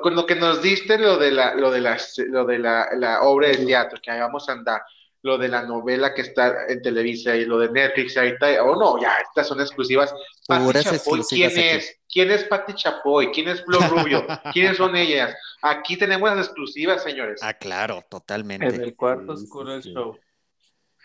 [0.02, 1.98] con lo que nos diste, lo de la, lo de la,
[2.28, 4.82] lo de la, la obra de teatro, que ahí vamos a andar
[5.28, 8.76] lo de la novela que está en Televisa y lo de Netflix ahorita, o oh,
[8.76, 10.14] no, ya, estas son exclusivas.
[10.46, 12.00] Patti Chapoy, ¿quién es?
[12.10, 13.30] ¿Quién es Patti Chapoy?
[13.30, 14.26] ¿Quién es Flor Rubio?
[14.54, 15.36] ¿Quiénes son ellas?
[15.60, 17.40] Aquí tenemos las exclusivas, señores.
[17.42, 18.66] Ah, claro, totalmente.
[18.66, 20.16] En el cuarto oscuro show.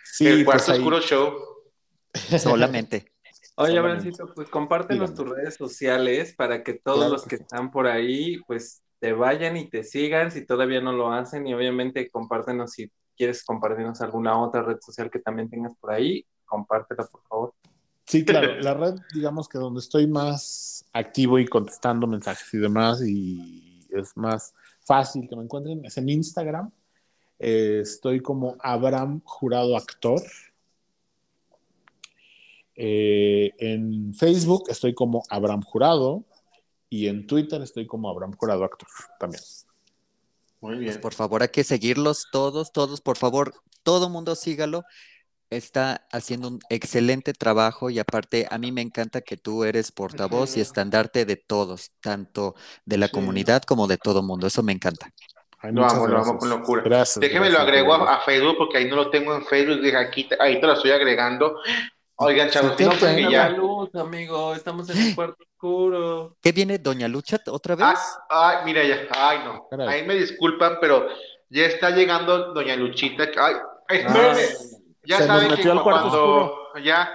[0.06, 1.38] Sí, el cuarto pues oscuro show.
[2.40, 3.12] Solamente.
[3.56, 8.38] Oye, Abrancito, pues compártenos tus redes sociales para que todos los que están por ahí,
[8.48, 12.90] pues te vayan y te sigan si todavía no lo hacen y obviamente compártenos si
[13.16, 17.54] quieres compartirnos alguna otra red social que también tengas por ahí, compártela por favor.
[18.06, 23.02] Sí, claro, la red, digamos que donde estoy más activo y contestando mensajes y demás,
[23.06, 26.72] y es más fácil que me encuentren, es en Instagram.
[27.40, 30.22] Eh, estoy como Abraham Jurado Actor.
[32.76, 36.24] Eh, en Facebook estoy como Abraham Jurado
[36.90, 38.88] y en Twitter estoy como Abraham Jurado Actor
[39.20, 39.42] también.
[40.64, 40.86] Muy bien.
[40.86, 43.54] Pues por favor, hay que seguirlos todos, todos, por favor,
[43.84, 44.84] todo mundo sígalo.
[45.50, 50.56] Está haciendo un excelente trabajo y aparte a mí me encanta que tú eres portavoz
[50.56, 52.56] y estandarte de todos, tanto
[52.86, 54.48] de la comunidad como de todo mundo.
[54.48, 55.10] Eso me encanta.
[55.64, 56.82] lo amo, lo amo con locura.
[56.82, 59.86] Gracias, Déjeme lo agrego a, Facebook porque ahí no lo tengo en Facebook.
[59.98, 61.58] Aquí, ahí te lo estoy agregando.
[62.16, 63.50] Oigan, chavos, no, ya.
[63.50, 66.38] Luz, amigo, estamos en el cuarto oscuro.
[66.42, 67.86] ¿Qué viene, Doña Lucha, otra vez?
[68.30, 69.68] Ah, ay, mira ya, ay, no.
[69.88, 71.08] Ahí me disculpan, pero
[71.50, 73.30] ya está llegando Doña Luchita.
[73.38, 73.56] Ay,
[73.90, 74.42] espérenme.
[75.06, 77.12] ya saben que cuando ya,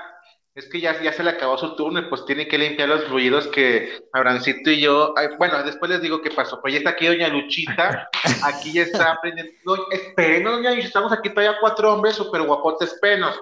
[0.56, 3.04] es que ya, ya se le acabó su turno y pues tiene que limpiar los
[3.04, 5.14] fluidos que Abrancito y yo.
[5.38, 6.60] bueno, después les digo qué pasó.
[6.60, 8.08] Pues ya está aquí Doña Luchita.
[8.42, 9.52] Aquí ya está aprendiendo.
[9.64, 13.40] No, esperen, Doña Luchita, estamos aquí todavía cuatro hombres súper guapotes penos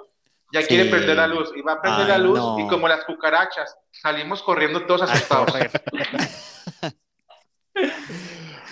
[0.52, 3.76] ya quiere perder la luz y va a perder la luz y como las cucarachas
[3.90, 5.52] salimos corriendo todos asustados.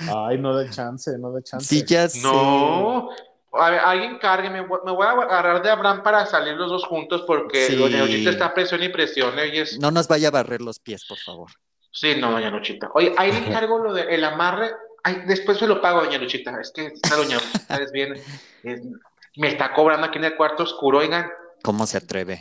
[0.09, 1.67] Ay, no de chance, no de chance.
[1.67, 3.11] Sí, ya No.
[3.57, 7.23] A ver, alguien cargue, me, voy a agarrar de Abraham para salir los dos juntos
[7.25, 9.35] porque Doña Luchita está presión y presión.
[9.79, 11.51] No nos vaya a barrer los pies, por favor.
[11.93, 12.91] Sí, no, Doña Luchita.
[12.95, 14.73] Oye, ahí le encargo lo del el amarre.
[15.05, 16.61] Ay, después se lo pago, Doña Luchita.
[16.61, 18.21] Es que está Doña Luchita, es bien.
[19.37, 21.31] me está cobrando aquí en el cuarto oscuro, oigan.
[21.65, 22.41] ¿Cómo se atreve?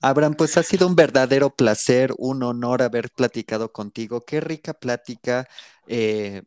[0.00, 4.20] Abraham, pues ha sido un verdadero placer, un honor haber platicado contigo.
[4.20, 5.48] Qué rica plática.
[5.88, 6.44] Eh,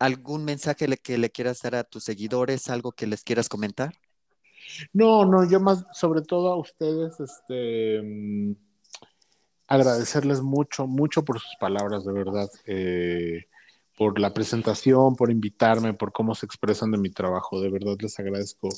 [0.00, 2.68] ¿Algún mensaje que le quieras dar a tus seguidores?
[2.70, 3.94] ¿Algo que les quieras comentar?
[4.92, 8.56] No, no, yo más, sobre todo a ustedes, este, mm,
[9.68, 13.44] agradecerles mucho, mucho por sus palabras, de verdad, eh,
[13.96, 18.18] por la presentación, por invitarme, por cómo se expresan de mi trabajo, de verdad les
[18.18, 18.68] agradezco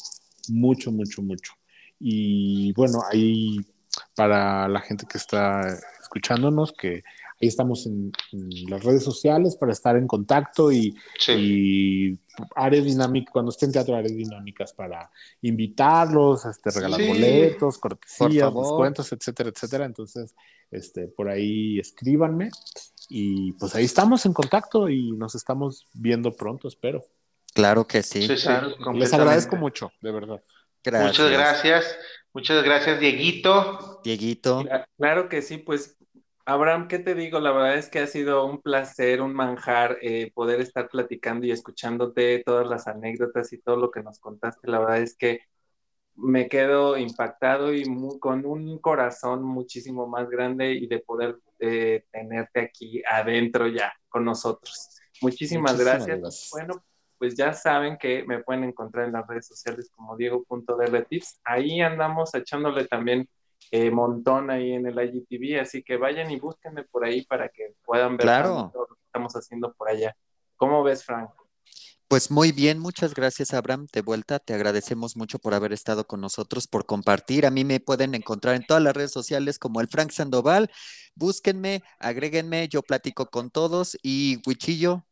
[0.49, 1.60] mucho, mucho, mucho.
[2.01, 3.59] Y bueno, ahí
[4.17, 7.03] para la gente que está escuchándonos, que
[7.41, 8.13] ahí estamos en,
[8.69, 10.97] las redes sociales para estar en contacto y,
[12.57, 15.11] áreas dinámicas, cuando esté en teatro, áreas dinámicas para
[15.43, 19.85] invitarlos, este, regalar boletos, cortesías, descuentos, etcétera, etcétera.
[19.85, 20.35] Entonces,
[20.71, 22.51] este, por ahí escríbanme
[23.09, 27.05] y pues ahí estamos en contacto y nos estamos viendo pronto, espero.
[27.53, 28.29] Claro que sí.
[28.29, 30.41] Les agradezco mucho, de verdad.
[30.85, 31.99] Muchas gracias.
[32.33, 34.01] Muchas gracias, Dieguito.
[34.05, 34.65] Dieguito.
[34.97, 35.97] Claro que sí, pues
[36.45, 37.39] Abraham, ¿qué te digo?
[37.41, 41.53] La verdad es que ha sido un placer, un manjar eh, poder estar platicando y
[41.53, 44.69] escuchándote todas las anécdotas y todo lo que nos contaste.
[44.69, 45.41] La verdad es que
[46.17, 47.85] me quedo impactado y
[48.19, 54.25] con un corazón muchísimo más grande y de poder eh, tenerte aquí adentro ya con
[54.25, 55.01] nosotros.
[55.21, 56.49] Muchísimas, gracias.
[56.53, 56.85] Bueno,
[57.21, 61.43] pues ya saben que me pueden encontrar en las redes sociales como diego.drtips.
[61.45, 63.29] Ahí andamos echándole también
[63.71, 67.75] eh, montón ahí en el IGTV, así que vayan y búsquenme por ahí para que
[67.85, 70.17] puedan ver todo lo que estamos haciendo por allá.
[70.57, 71.29] ¿Cómo ves, Frank?
[72.09, 76.23] Pues muy bien, muchas gracias Abraham, de vuelta, te agradecemos mucho por haber estado con
[76.23, 77.45] nosotros, por compartir.
[77.45, 80.71] A mí me pueden encontrar en todas las redes sociales como el Frank Sandoval.
[81.15, 85.05] Búsquenme, agréguenme, yo platico con todos y Huichillo,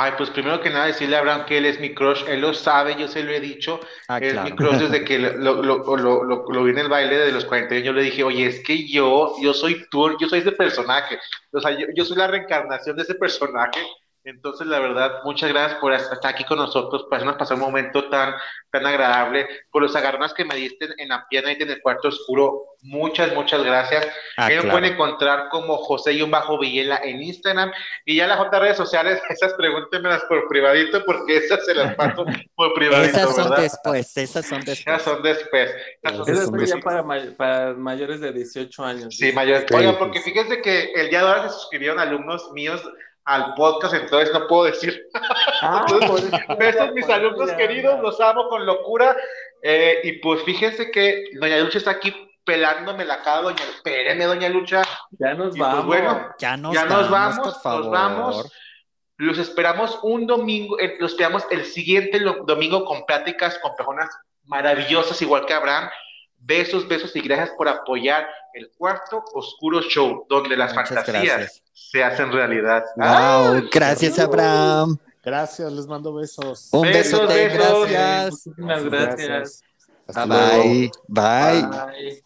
[0.00, 2.54] Ay, pues primero que nada decirle a Abraham que él es mi crush, él lo
[2.54, 6.24] sabe, yo se lo he dicho, ah, es mi crush desde que lo, lo, lo,
[6.24, 9.34] lo, vi en el baile de los 41, yo le dije, oye, es que yo,
[9.40, 11.18] yo soy tú, yo soy ese personaje,
[11.50, 13.80] o sea, yo, soy la reencarnación de ese personaje,
[14.28, 18.10] Entonces, la verdad, muchas gracias por estar aquí con nosotros, por hacernos pasar un momento
[18.10, 18.34] tan,
[18.70, 22.08] tan agradable, por los agarrones que me diste en la pierna y en el cuarto
[22.08, 22.64] oscuro.
[22.82, 24.06] Muchas, muchas gracias.
[24.36, 27.72] Ah, me pueden encontrar como José y un bajo Villela en Instagram
[28.04, 32.26] y ya las otras redes sociales, esas pregúntenmelas por privadito porque esas se las paso
[32.54, 33.18] por privadito.
[33.18, 34.86] esas son después, esas son después.
[34.86, 35.70] Esas son después.
[36.02, 36.70] Esas son después.
[36.70, 37.02] ya para,
[37.34, 39.16] para, mayores de 18 años.
[39.16, 39.64] Sí, mayores.
[39.72, 42.82] Oiga, porque fíjense que el día de ahora se suscribieron alumnos míos
[43.28, 45.06] al podcast, entonces no puedo decir.
[45.60, 45.84] Ah,
[46.56, 49.16] besos mis alumnos queridos, los amo con locura.
[49.60, 52.14] Eh, y pues fíjense que Doña Lucha está aquí
[52.44, 54.82] pelándome la cara, Doña Espéreme, Doña Lucha.
[55.18, 55.86] Ya nos pues, vamos.
[55.86, 56.74] bueno, ya nos,
[57.10, 58.52] vamos, nos vamos.
[59.16, 64.08] Los esperamos un domingo, eh, los esperamos el siguiente domingo con pláticas con personas
[64.44, 65.90] maravillosas, igual que Abraham.
[66.40, 72.32] Besos, besos y gracias por apoyar el cuarto oscuro show, donde las fantasías se hacen
[72.32, 72.84] realidad.
[72.96, 74.98] Wow, gracias Abraham.
[75.22, 76.68] Gracias, les mando besos.
[76.72, 78.46] Un beso besote, gracias.
[78.46, 79.62] Muchísimas gracias.
[80.26, 80.90] bye.
[81.08, 82.22] bye.